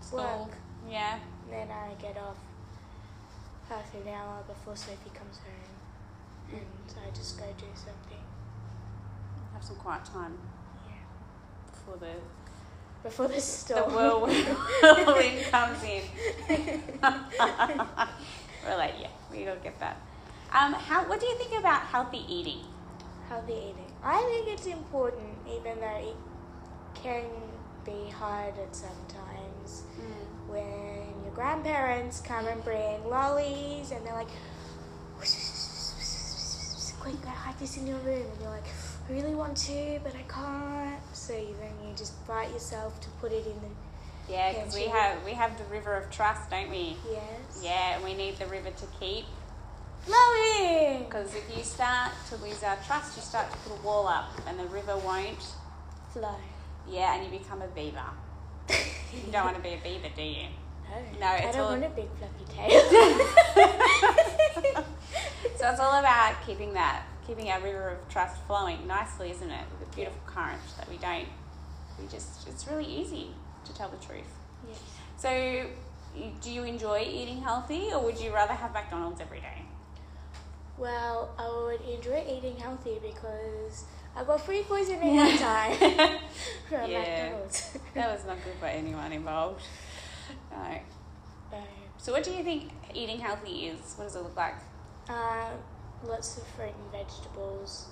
School. 0.00 0.18
work. 0.18 0.56
Yeah. 0.88 1.18
And 1.44 1.52
then 1.52 1.68
I 1.70 1.94
get 2.00 2.16
off 2.16 2.36
half 3.68 3.94
an 3.94 4.08
hour 4.08 4.42
before 4.46 4.76
Sophie 4.76 5.10
comes 5.14 5.38
home. 5.38 6.60
And 6.60 6.98
I 7.06 7.10
just 7.14 7.38
go 7.38 7.44
do 7.58 7.66
something. 7.74 8.24
Have 9.52 9.62
some 9.62 9.76
quiet 9.76 10.04
time 10.04 10.38
Yeah. 10.86 11.02
before 11.70 11.96
the 11.98 12.14
Before 13.02 13.28
the 13.28 13.40
storm. 13.40 13.90
the 13.90 13.96
whirlwind 13.96 15.44
comes 15.50 15.82
in. 15.84 16.02
We're 18.66 18.76
like, 18.76 18.94
yeah, 19.00 19.08
we 19.30 19.44
don't 19.44 19.62
get 19.62 19.78
that. 19.80 19.96
Um, 20.52 20.72
how? 20.72 21.04
What 21.04 21.20
do 21.20 21.26
you 21.26 21.36
think 21.36 21.58
about 21.58 21.82
healthy 21.82 22.24
eating? 22.28 22.60
Healthy 23.28 23.52
eating. 23.52 23.92
I 24.02 24.20
think 24.22 24.48
it's 24.58 24.66
important, 24.66 25.28
even 25.46 25.78
though 25.80 25.98
it 25.98 26.16
can 26.94 27.24
be 27.84 28.10
hard 28.10 28.54
at 28.58 28.74
sometimes. 28.74 29.82
When 30.48 31.22
your 31.24 31.32
grandparents 31.34 32.20
come 32.20 32.46
and 32.46 32.62
bring 32.64 33.04
lollies 33.08 33.90
and 33.92 34.04
they're 34.06 34.14
like, 34.14 34.28
quick, 37.00 37.20
go 37.22 37.28
hide 37.28 37.58
this 37.58 37.76
in 37.76 37.86
your 37.86 37.98
room. 37.98 38.24
And 38.32 38.40
you're 38.40 38.50
like, 38.50 38.64
I 39.08 39.12
really 39.12 39.34
want 39.34 39.56
to, 39.58 40.00
but 40.02 40.14
I 40.14 40.22
can't. 40.22 41.00
So 41.12 41.32
you- 41.34 41.54
then 41.60 41.72
you 41.88 41.94
just 41.96 42.14
fight 42.26 42.50
yourself 42.52 43.00
to 43.00 43.08
put 43.20 43.32
it 43.32 43.46
in 43.46 43.60
the 43.60 44.32
Yeah, 44.32 44.52
because 44.52 44.74
we 44.74 44.86
have 44.88 45.24
we 45.24 45.32
have 45.32 45.56
the 45.56 45.64
river 45.64 45.94
of 45.96 46.10
trust, 46.10 46.50
don't 46.50 46.68
we? 46.70 46.96
yes. 47.10 47.60
Yeah, 47.62 47.94
and 47.96 48.04
we 48.04 48.14
need 48.14 48.36
the 48.38 48.46
river 48.46 48.70
to 48.70 48.86
keep. 49.00 49.24
Lolly! 50.06 50.98
Because 51.04 51.34
if 51.34 51.44
you 51.56 51.62
start 51.62 52.12
to 52.30 52.36
lose 52.36 52.62
our 52.62 52.76
trust, 52.86 53.16
you 53.16 53.22
start 53.22 53.50
to 53.50 53.56
put 53.58 53.78
a 53.78 53.82
wall 53.82 54.06
up, 54.06 54.30
and 54.46 54.58
the 54.58 54.66
river 54.66 54.96
won't. 54.98 55.42
Flow. 56.12 56.36
Yeah, 56.88 57.14
and 57.14 57.24
you 57.32 57.38
become 57.38 57.60
a 57.62 57.66
beaver. 57.68 58.04
You 59.12 59.32
don't 59.32 59.44
want 59.44 59.56
to 59.56 59.62
be 59.62 59.70
a 59.74 59.78
beaver, 59.82 60.08
do 60.14 60.22
you? 60.22 60.46
No, 60.90 60.96
No, 61.20 61.26
I 61.26 61.40
don't 61.52 61.60
all- 61.60 61.70
want 61.70 61.84
a 61.84 61.88
big 61.90 62.08
fluffy 62.18 62.44
tail. 62.54 62.82
So 65.56 65.68
it's 65.70 65.80
all 65.80 65.98
about 65.98 66.34
keeping 66.46 66.72
that, 66.74 67.02
keeping 67.26 67.50
our 67.50 67.60
river 67.60 67.88
of 67.90 68.08
trust 68.08 68.36
flowing 68.46 68.86
nicely, 68.86 69.30
isn't 69.32 69.50
it? 69.50 69.64
With 69.72 69.88
a 69.88 69.90
beautiful 69.94 70.20
current 70.24 70.60
that 70.76 70.88
we 70.88 70.96
don't, 70.98 71.26
we 72.00 72.06
just, 72.06 72.46
it's 72.46 72.68
really 72.68 72.84
easy 72.84 73.30
to 73.64 73.74
tell 73.74 73.88
the 73.88 73.96
truth. 73.96 74.32
yes. 74.68 74.78
So, 75.16 75.66
do 76.40 76.50
you 76.50 76.62
enjoy 76.62 77.00
eating 77.08 77.42
healthy, 77.42 77.90
or 77.92 78.00
would 78.04 78.20
you 78.20 78.32
rather 78.32 78.52
have 78.54 78.72
McDonald's 78.72 79.20
every 79.20 79.40
day? 79.40 79.62
Well, 80.76 81.30
I 81.38 81.48
would 81.48 81.80
enjoy 81.88 82.24
eating 82.28 82.56
healthy 82.56 82.98
because 83.02 83.84
I 84.18 84.24
got 84.24 84.40
food 84.40 84.66
poisoning 84.66 85.14
one 85.16 85.38
time 85.38 85.76
from 86.68 86.90
Yeah. 86.90 86.98
McDonald's. 86.98 87.78
That 87.94 88.12
was 88.12 88.26
not 88.26 88.36
good 88.44 88.54
for 88.58 88.66
anyone 88.66 89.12
involved. 89.12 89.62
No. 90.50 90.58
Um, 91.56 91.64
So, 91.98 92.12
what 92.12 92.24
do 92.24 92.32
you 92.32 92.42
think 92.42 92.70
eating 92.94 93.20
healthy 93.20 93.66
is? 93.66 93.94
What 93.96 94.04
does 94.04 94.16
it 94.16 94.22
look 94.22 94.36
like? 94.36 94.54
Um, 95.08 95.52
lots 96.04 96.36
of 96.36 96.46
fruit 96.48 96.74
and 96.74 96.90
vegetables. 96.92 97.86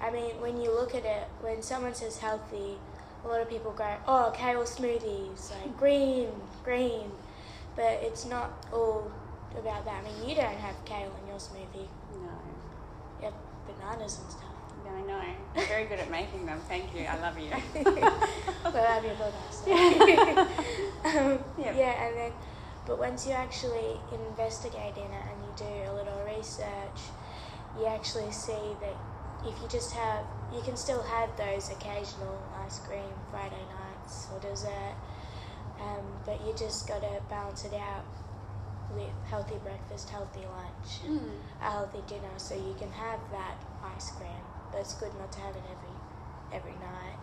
I 0.00 0.10
mean, 0.10 0.40
when 0.40 0.60
you 0.60 0.70
look 0.74 0.94
at 0.94 1.04
it, 1.06 1.24
when 1.40 1.62
someone 1.62 1.94
says 1.94 2.18
healthy, 2.18 2.76
a 3.24 3.28
lot 3.28 3.40
of 3.40 3.48
people 3.48 3.72
go, 3.72 3.96
oh, 4.06 4.32
kale 4.36 4.62
smoothies, 4.64 5.50
like 5.52 5.76
green, 5.78 6.28
green. 6.64 7.10
But 7.74 7.98
it's 8.02 8.26
not 8.26 8.50
all 8.72 9.10
about 9.58 9.84
that. 9.86 10.02
I 10.02 10.02
mean, 10.04 10.28
you 10.28 10.34
don't 10.34 10.56
have 10.66 10.76
kale 10.84 11.12
in 11.22 11.28
your 11.28 11.38
smoothie. 11.38 11.88
No. 12.12 12.30
You 13.20 13.24
have 13.24 13.34
bananas 13.66 14.18
and 14.20 14.30
stuff. 14.30 14.42
No, 14.86 14.92
I 14.92 15.02
know. 15.02 15.22
You're 15.54 15.64
very 15.66 15.86
good 15.86 15.98
at 15.98 16.10
making 16.10 16.46
them. 16.46 16.60
Thank 16.68 16.94
you. 16.94 17.04
I 17.04 17.18
love 17.20 17.38
you. 17.38 17.50
well, 17.74 18.76
I 18.76 18.94
have 18.94 19.04
your 19.04 19.14
bananas. 19.14 19.64
um, 21.04 21.38
Yep. 21.58 21.74
Yeah, 21.76 22.06
and 22.06 22.16
then, 22.16 22.32
but 22.86 22.98
once 22.98 23.26
you 23.26 23.32
actually 23.32 24.00
investigate 24.12 24.96
in 24.96 25.10
it 25.10 25.24
and 25.32 25.42
you 25.44 25.52
do 25.56 25.90
a 25.90 25.92
little 25.92 26.20
research, 26.24 27.10
you 27.78 27.86
actually 27.86 28.30
see 28.30 28.76
that 28.80 28.96
if 29.44 29.60
you 29.60 29.68
just 29.68 29.92
have, 29.92 30.24
you 30.52 30.62
can 30.62 30.76
still 30.76 31.02
have 31.02 31.30
those 31.36 31.70
occasional 31.70 32.38
ice 32.64 32.78
cream 32.78 33.12
Friday 33.30 33.64
nights 33.68 34.28
or 34.32 34.38
dessert, 34.40 34.94
Um, 35.80 36.04
but 36.24 36.40
you 36.40 36.54
just 36.56 36.88
got 36.88 37.02
to 37.02 37.20
balance 37.28 37.64
it 37.66 37.74
out 37.74 38.04
with 38.88 39.12
healthy 39.28 39.58
breakfast, 39.62 40.08
healthy 40.10 40.46
lunch, 40.46 41.02
Mm. 41.04 41.32
a 41.60 41.70
healthy 41.70 42.02
dinner, 42.06 42.32
so 42.38 42.54
you 42.54 42.74
can 42.78 42.90
have 42.92 43.20
that 43.30 43.56
ice 43.82 44.10
cream. 44.16 44.45
But 44.72 44.80
it's 44.80 44.94
good 44.94 45.12
not 45.18 45.32
to 45.32 45.40
have 45.40 45.54
it 45.56 45.62
every 45.70 46.56
every 46.58 46.72
night. 46.72 47.18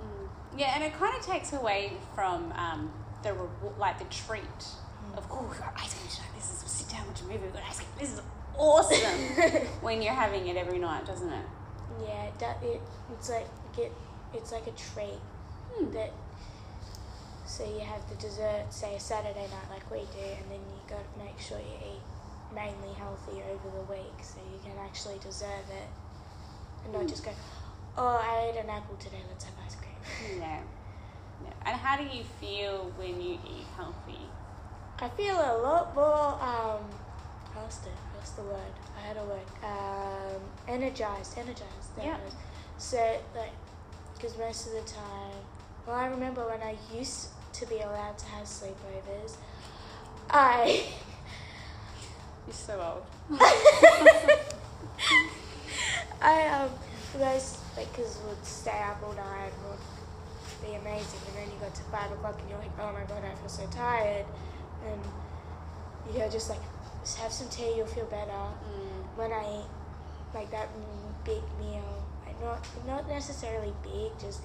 Mm. 0.00 0.28
Yeah, 0.58 0.72
and 0.74 0.84
it 0.84 0.94
kind 0.94 1.14
of 1.16 1.24
takes 1.24 1.52
away 1.52 1.92
from 2.14 2.52
um, 2.52 2.90
the 3.22 3.32
reward, 3.32 3.78
like 3.78 3.98
the 3.98 4.04
treat 4.06 4.42
of 5.16 5.26
oh, 5.30 5.46
we've 5.48 5.58
got 5.58 5.74
ice 5.76 5.94
cream 5.94 6.08
tonight. 6.08 6.30
This 6.36 6.50
is 6.52 6.62
we'll 6.62 6.68
sit 6.68 6.88
down 6.88 7.06
watch 7.06 7.20
a 7.20 7.24
movie. 7.24 7.38
We've 7.44 7.52
got 7.52 7.62
ice 7.68 7.78
cream. 7.78 7.88
This 7.98 8.12
is 8.14 8.22
awesome. 8.56 9.20
when 9.80 10.02
you're 10.02 10.14
having 10.14 10.46
it 10.48 10.56
every 10.56 10.78
night, 10.78 11.06
doesn't 11.06 11.28
it? 11.32 11.44
Yeah, 12.02 12.26
it, 12.26 12.64
it 12.64 12.80
it's 13.12 13.28
like 13.30 13.46
get 13.76 13.92
it's 14.34 14.52
like 14.52 14.66
a 14.66 14.72
treat 14.72 15.20
Hmm. 15.74 15.92
that. 15.92 16.12
So 17.46 17.64
you 17.64 17.80
have 17.80 18.08
the 18.08 18.14
dessert, 18.16 18.66
say 18.70 18.94
a 18.94 19.00
Saturday 19.00 19.42
night 19.50 19.68
like 19.70 19.90
we 19.90 19.98
do, 20.14 20.22
and 20.22 20.50
then 20.50 20.60
you 20.70 20.78
got 20.88 21.02
to 21.02 21.18
make 21.18 21.38
sure 21.40 21.58
you 21.58 21.78
eat 21.82 22.02
mainly 22.54 22.94
healthy 22.94 23.42
over 23.50 23.68
the 23.76 23.84
week, 23.90 24.14
so 24.22 24.38
you 24.52 24.58
can 24.62 24.78
actually 24.78 25.18
deserve 25.18 25.66
it, 25.70 25.88
and 26.84 26.92
not 26.92 27.06
just 27.06 27.24
go, 27.24 27.30
oh, 27.96 28.20
I 28.22 28.50
ate 28.50 28.62
an 28.62 28.70
apple 28.70 28.96
today. 28.96 29.20
Let's 29.28 29.44
have 29.44 29.54
ice 29.64 29.76
cream. 29.76 30.40
No. 30.40 30.46
no. 30.46 31.52
And 31.66 31.76
how 31.76 31.96
do 31.96 32.04
you 32.04 32.24
feel 32.40 32.92
when 32.96 33.20
you 33.20 33.34
eat 33.34 33.66
healthy? 33.76 34.20
I 34.98 35.08
feel 35.10 35.34
a 35.34 35.56
lot 35.62 35.94
more. 35.94 36.38
Um, 36.40 36.84
what's 37.54 37.78
the 37.78 37.90
what's 38.14 38.30
the 38.32 38.42
word? 38.42 38.72
I 38.98 39.00
had 39.06 39.16
a 39.16 39.24
word. 39.24 39.46
Um, 39.64 40.42
energized, 40.68 41.38
energized. 41.38 41.90
Yeah. 41.98 42.18
So 42.76 42.98
like, 43.34 43.52
because 44.14 44.36
most 44.36 44.66
of 44.66 44.72
the 44.72 44.82
time, 44.82 45.32
well, 45.86 45.96
I 45.96 46.06
remember 46.06 46.46
when 46.46 46.62
I 46.62 46.76
used 46.94 47.28
to 47.54 47.66
be 47.66 47.76
allowed 47.76 48.18
to 48.18 48.26
have 48.26 48.46
sleepovers, 48.46 49.36
I. 50.30 50.84
You're 52.46 52.54
so 52.54 53.02
old. 53.30 53.40
I 56.20 56.46
um, 56.48 56.70
guys 57.18 57.58
like 57.76 57.88
stay 58.42 58.78
up 58.82 59.02
all 59.02 59.12
night 59.14 59.50
and 59.52 59.70
would 59.70 59.80
be 60.60 60.74
amazing, 60.74 61.20
and 61.28 61.36
then 61.36 61.48
you 61.52 61.58
got 61.60 61.74
to 61.74 61.82
five 61.84 62.12
o'clock 62.12 62.38
and 62.40 62.50
you're 62.50 62.58
like, 62.58 62.72
oh 62.78 62.92
my 62.92 63.04
god, 63.04 63.24
I 63.24 63.34
feel 63.36 63.48
so 63.48 63.66
tired, 63.70 64.26
and 64.86 65.00
you 66.12 66.18
know 66.18 66.28
just 66.28 66.50
like 66.50 66.60
just 67.00 67.18
have 67.18 67.32
some 67.32 67.48
tea, 67.48 67.74
you'll 67.76 67.86
feel 67.86 68.06
better. 68.06 68.30
Mm. 68.30 69.16
When 69.16 69.32
I 69.32 69.60
eat 69.60 69.68
like 70.34 70.50
that 70.50 70.68
big 71.24 71.42
meal, 71.58 72.04
like 72.26 72.40
not 72.42 72.66
not 72.86 73.08
necessarily 73.08 73.72
big, 73.82 74.12
just 74.20 74.42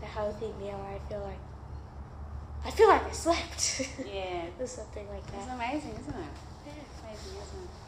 the 0.00 0.06
healthy 0.06 0.52
meal, 0.60 0.80
I 0.84 0.98
feel 1.08 1.20
like 1.20 1.40
I 2.64 2.70
feel 2.70 2.88
like 2.88 3.04
I 3.06 3.12
slept. 3.12 3.88
Yeah. 4.12 4.42
or 4.58 4.66
something 4.66 5.06
like 5.08 5.22
It's 5.22 5.48
amazing, 5.48 5.94
isn't 6.00 6.14
it? 6.14 6.32
Yeah. 6.66 6.72
Amazing, 7.04 7.32
isn't 7.40 7.62
it? 7.62 7.85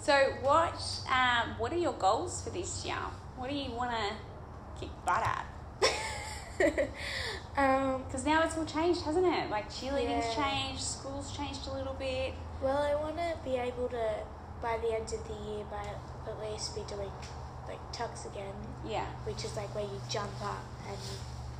So, 0.00 0.14
what 0.42 0.80
um, 1.10 1.58
what 1.58 1.72
are 1.72 1.78
your 1.78 1.92
goals 1.92 2.42
for 2.42 2.50
this 2.50 2.84
year? 2.86 2.96
What 3.36 3.50
do 3.50 3.56
you 3.56 3.70
want 3.72 3.90
to 3.90 4.80
kick 4.80 4.88
butt 5.04 5.22
at? 5.22 5.46
um, 7.56 8.02
Because 8.04 8.24
now 8.24 8.42
it's 8.42 8.56
all 8.56 8.64
changed, 8.64 9.02
hasn't 9.02 9.26
it? 9.26 9.50
Like 9.50 9.70
cheerleading's 9.70 10.34
Yeah. 10.36 10.44
changed, 10.44 10.80
school's 10.82 11.36
changed 11.36 11.66
a 11.68 11.72
little 11.74 11.94
bit. 11.94 12.34
well, 12.62 12.78
I 12.82 12.94
want 12.94 13.16
to 13.16 13.32
be 13.44 13.56
able 13.56 13.88
to, 13.88 14.14
by 14.62 14.76
the 14.78 14.92
end 14.94 15.04
of 15.12 15.26
the 15.28 15.34
year, 15.48 15.64
by 15.70 15.84
at 16.30 16.40
least 16.50 16.74
be 16.74 16.82
doing 16.88 17.10
like 17.68 17.80
tucks 17.92 18.26
again, 18.26 18.52
Yeah. 18.84 19.06
which 19.24 19.44
is 19.44 19.56
like 19.56 19.74
where 19.74 19.84
you 19.84 20.00
jump 20.10 20.32
up 20.42 20.64
and 20.88 20.98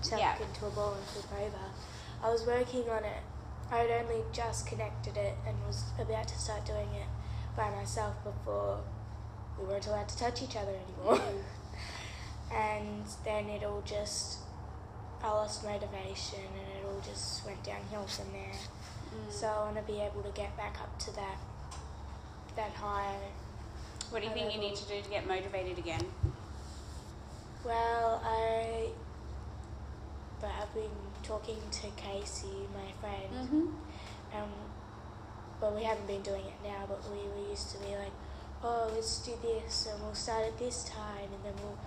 tuck 0.02 0.18
Yeah. 0.18 0.36
into 0.40 0.66
a 0.66 0.70
ball 0.70 0.94
and 0.94 1.04
flip 1.04 1.32
over. 1.40 1.64
I 2.22 2.30
was 2.30 2.46
working 2.46 2.88
on 2.90 3.04
it. 3.04 3.22
I 3.70 3.78
had 3.78 3.90
only 4.02 4.22
just 4.32 4.66
connected 4.66 5.16
it 5.16 5.34
and 5.46 5.56
was 5.66 5.84
about 5.98 6.26
to 6.28 6.38
start 6.38 6.64
doing 6.66 6.88
it 6.94 7.06
by 7.60 7.68
myself 7.76 8.14
before 8.24 8.80
we 9.58 9.66
weren't 9.66 9.86
allowed 9.86 10.08
to 10.08 10.16
touch 10.16 10.42
each 10.42 10.56
other 10.56 10.72
anymore. 10.72 11.20
and 12.54 13.04
then 13.22 13.50
it 13.50 13.62
all 13.62 13.82
just, 13.84 14.38
I 15.22 15.28
lost 15.28 15.62
motivation 15.62 16.38
and 16.38 16.66
it 16.78 16.86
all 16.86 17.02
just 17.06 17.44
went 17.44 17.62
downhill 17.62 18.06
from 18.06 18.32
there. 18.32 18.52
Mm. 18.54 19.30
So 19.30 19.46
I 19.46 19.64
want 19.64 19.76
to 19.76 19.92
be 19.92 20.00
able 20.00 20.22
to 20.22 20.30
get 20.30 20.56
back 20.56 20.78
up 20.80 20.98
to 21.00 21.14
that, 21.16 21.36
that 22.56 22.70
high. 22.72 23.16
what 24.08 24.22
do 24.22 24.28
you 24.28 24.32
think 24.32 24.54
you 24.54 24.60
need 24.60 24.76
to 24.76 24.88
do 24.88 25.02
to 25.02 25.10
get 25.10 25.28
motivated 25.28 25.76
again? 25.76 26.06
Well, 27.62 28.22
I, 28.24 28.88
but 30.40 30.50
I've 30.62 30.72
been 30.72 30.88
talking 31.22 31.58
to 31.72 31.86
Casey, 32.02 32.66
my 32.72 32.90
friend, 33.02 33.34
Mm-hmm. 33.34 34.38
um, 34.38 34.48
but 35.60 35.74
we 35.74 35.82
haven't 35.84 36.06
been 36.06 36.22
doing 36.22 36.44
it 36.44 36.58
now. 36.62 36.84
But 36.88 37.00
we, 37.10 37.18
we 37.40 37.50
used 37.50 37.70
to 37.72 37.78
be 37.78 37.96
like, 37.96 38.12
oh, 38.62 38.90
let's 38.94 39.18
do 39.24 39.32
this, 39.42 39.88
and 39.90 40.02
we'll 40.02 40.14
start 40.14 40.44
at 40.46 40.58
this 40.58 40.84
time, 40.84 41.28
and 41.34 41.44
then 41.44 41.54
we'll 41.62 41.78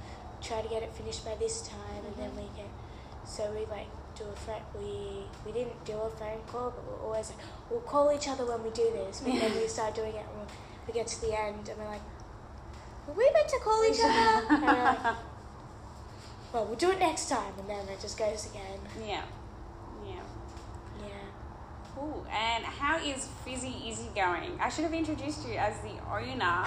try 0.41 0.62
to 0.62 0.67
get 0.69 0.83
it 0.83 0.91
finished 0.93 1.23
by 1.25 1.36
this 1.36 1.67
time, 1.67 2.03
and 2.05 2.15
then 2.17 2.31
Mhm. 2.31 2.36
we 2.38 2.57
get. 2.57 2.69
So 3.25 3.49
we 3.51 3.65
like 3.65 3.88
do 4.15 4.25
a 4.25 4.36
phone. 4.36 4.62
We 4.77 5.25
we 5.45 5.51
didn't 5.51 5.83
do 5.86 5.93
a 5.93 6.09
phone 6.09 6.41
call, 6.47 6.71
but 6.71 6.83
we're 6.86 7.05
always 7.05 7.29
like, 7.29 7.39
we'll 7.69 7.79
call 7.81 8.12
each 8.12 8.27
other 8.27 8.45
when 8.45 8.62
we 8.63 8.69
do 8.71 8.91
this. 8.91 9.21
But 9.21 9.33
then 9.39 9.55
we 9.55 9.67
start 9.77 9.95
doing 9.95 10.13
it, 10.13 10.25
and 10.38 10.47
we 10.88 10.93
get 10.93 11.07
to 11.07 11.21
the 11.21 11.33
end, 11.39 11.69
and 11.69 11.77
we're 11.79 11.88
like, 11.88 12.01
were 13.07 13.13
we 13.13 13.29
meant 13.31 13.47
to 13.49 13.59
call 13.59 13.83
each 13.86 13.99
other? 14.03 14.53
and 14.53 14.62
we're 14.63 14.83
like, 14.83 15.03
well, 16.53 16.65
we'll 16.65 16.75
do 16.75 16.91
it 16.91 16.99
next 16.99 17.29
time, 17.29 17.53
and 17.59 17.69
then 17.69 17.88
it 17.88 17.99
just 18.01 18.17
goes 18.17 18.45
again. 18.51 18.79
Yeah. 19.05 19.23
Cool. 21.95 22.25
And 22.32 22.63
how 22.65 22.97
is 22.97 23.27
Fizzy 23.45 23.73
Izzy 23.88 24.10
going? 24.15 24.58
I 24.60 24.69
should 24.69 24.84
have 24.84 24.93
introduced 24.93 25.47
you 25.47 25.56
as 25.56 25.75
the 25.82 25.93
owner 26.12 26.63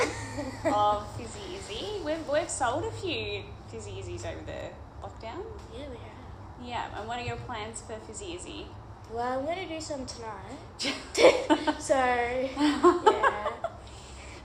of 0.74 1.06
Fizzy 1.16 1.56
Izzy. 1.56 1.86
We've, 2.04 2.28
we've 2.28 2.48
sold 2.48 2.84
a 2.84 2.90
few 2.92 3.42
Fizzy 3.68 3.92
Izzies 3.92 4.24
over 4.24 4.40
the 4.46 4.70
lockdown. 5.02 5.42
Yeah, 5.74 5.86
we 5.90 5.96
have. 5.96 6.64
Yeah. 6.64 6.98
And 6.98 7.08
what 7.08 7.18
are 7.18 7.24
your 7.24 7.36
plans 7.36 7.82
for 7.82 7.94
Fizzy 8.06 8.34
Izzy? 8.34 8.66
Well, 9.12 9.38
I'm 9.40 9.44
gonna 9.46 9.68
do 9.68 9.80
some 9.80 10.04
tonight. 10.06 10.58
so 11.80 11.94
yeah. 11.94 13.48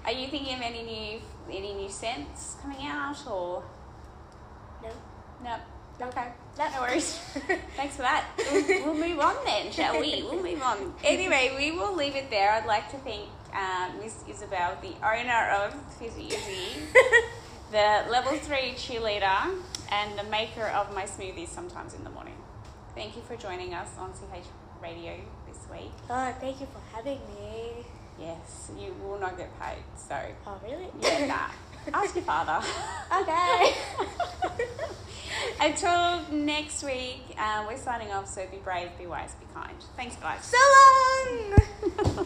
Are 0.06 0.12
you 0.12 0.28
thinking 0.28 0.56
of 0.56 0.62
any 0.62 0.84
new 0.84 1.22
any 1.50 1.74
new 1.74 1.90
scents 1.90 2.56
coming 2.62 2.86
out 2.86 3.18
or 3.28 3.64
No. 4.84 4.90
no? 5.44 6.08
Okay. 6.08 6.28
No. 6.58 6.70
No 6.70 6.82
worries. 6.82 7.16
Thanks 7.76 7.96
for 7.96 8.02
that. 8.04 8.26
We'll, 8.52 8.86
we'll 8.94 9.10
move 9.10 9.20
on 9.20 9.36
then, 9.46 9.72
shall 9.72 10.00
we? 10.00 10.22
We'll 10.24 10.44
move 10.44 10.62
on. 10.62 10.94
Anyway, 11.04 11.54
we 11.58 11.72
will 11.72 11.96
leave 11.96 12.16
it 12.16 12.30
there. 12.30 12.52
I'd 12.52 12.66
like 12.66 12.90
to 12.92 12.98
thank 12.98 13.28
um, 13.54 14.00
Miss 14.02 14.16
Isabel, 14.30 14.78
the 14.82 14.94
owner 15.06 15.50
of 15.50 15.74
Fizzy 15.98 16.28
Izzy, 16.28 16.84
the 17.72 18.06
level 18.10 18.34
three 18.34 18.74
cheerleader, 18.76 19.56
and 19.92 20.20
the 20.20 20.24
maker 20.26 20.66
of 20.68 20.94
my 20.94 21.04
smoothies 21.04 21.50
sometimes 21.50 21.94
in 21.94 22.04
the 22.04 22.10
morning. 22.12 22.36
Thank 22.96 23.16
you 23.16 23.22
for 23.24 23.36
joining 23.36 23.74
us 23.74 23.90
on 23.98 24.12
CH 24.14 24.46
Radio 24.84 25.14
this 25.48 25.58
week. 25.72 25.92
Oh, 26.10 26.34
thank 26.40 26.60
you 26.62 26.68
for 26.68 26.82
having 26.96 27.20
me. 27.40 27.86
Yes, 28.20 28.70
you 28.78 28.94
will 29.02 29.20
not 29.20 29.38
get 29.38 29.50
paid, 29.60 29.84
so 29.98 30.16
Oh, 30.46 30.60
really? 30.64 30.88
yeah, 31.02 31.26
nah. 31.26 31.50
Ask 31.94 32.16
your 32.16 32.24
father. 32.24 32.66
okay. 33.22 33.74
Until 35.60 36.22
next 36.32 36.84
week, 36.84 37.36
uh, 37.38 37.66
we're 37.68 37.78
signing 37.78 38.12
off. 38.12 38.28
So 38.28 38.46
be 38.48 38.58
brave, 38.58 38.90
be 38.98 39.06
wise, 39.06 39.36
be 39.36 39.46
kind. 39.54 39.76
Thanks, 39.96 40.16
guys. 40.18 40.46
so 40.46 40.58
long. 42.08 42.26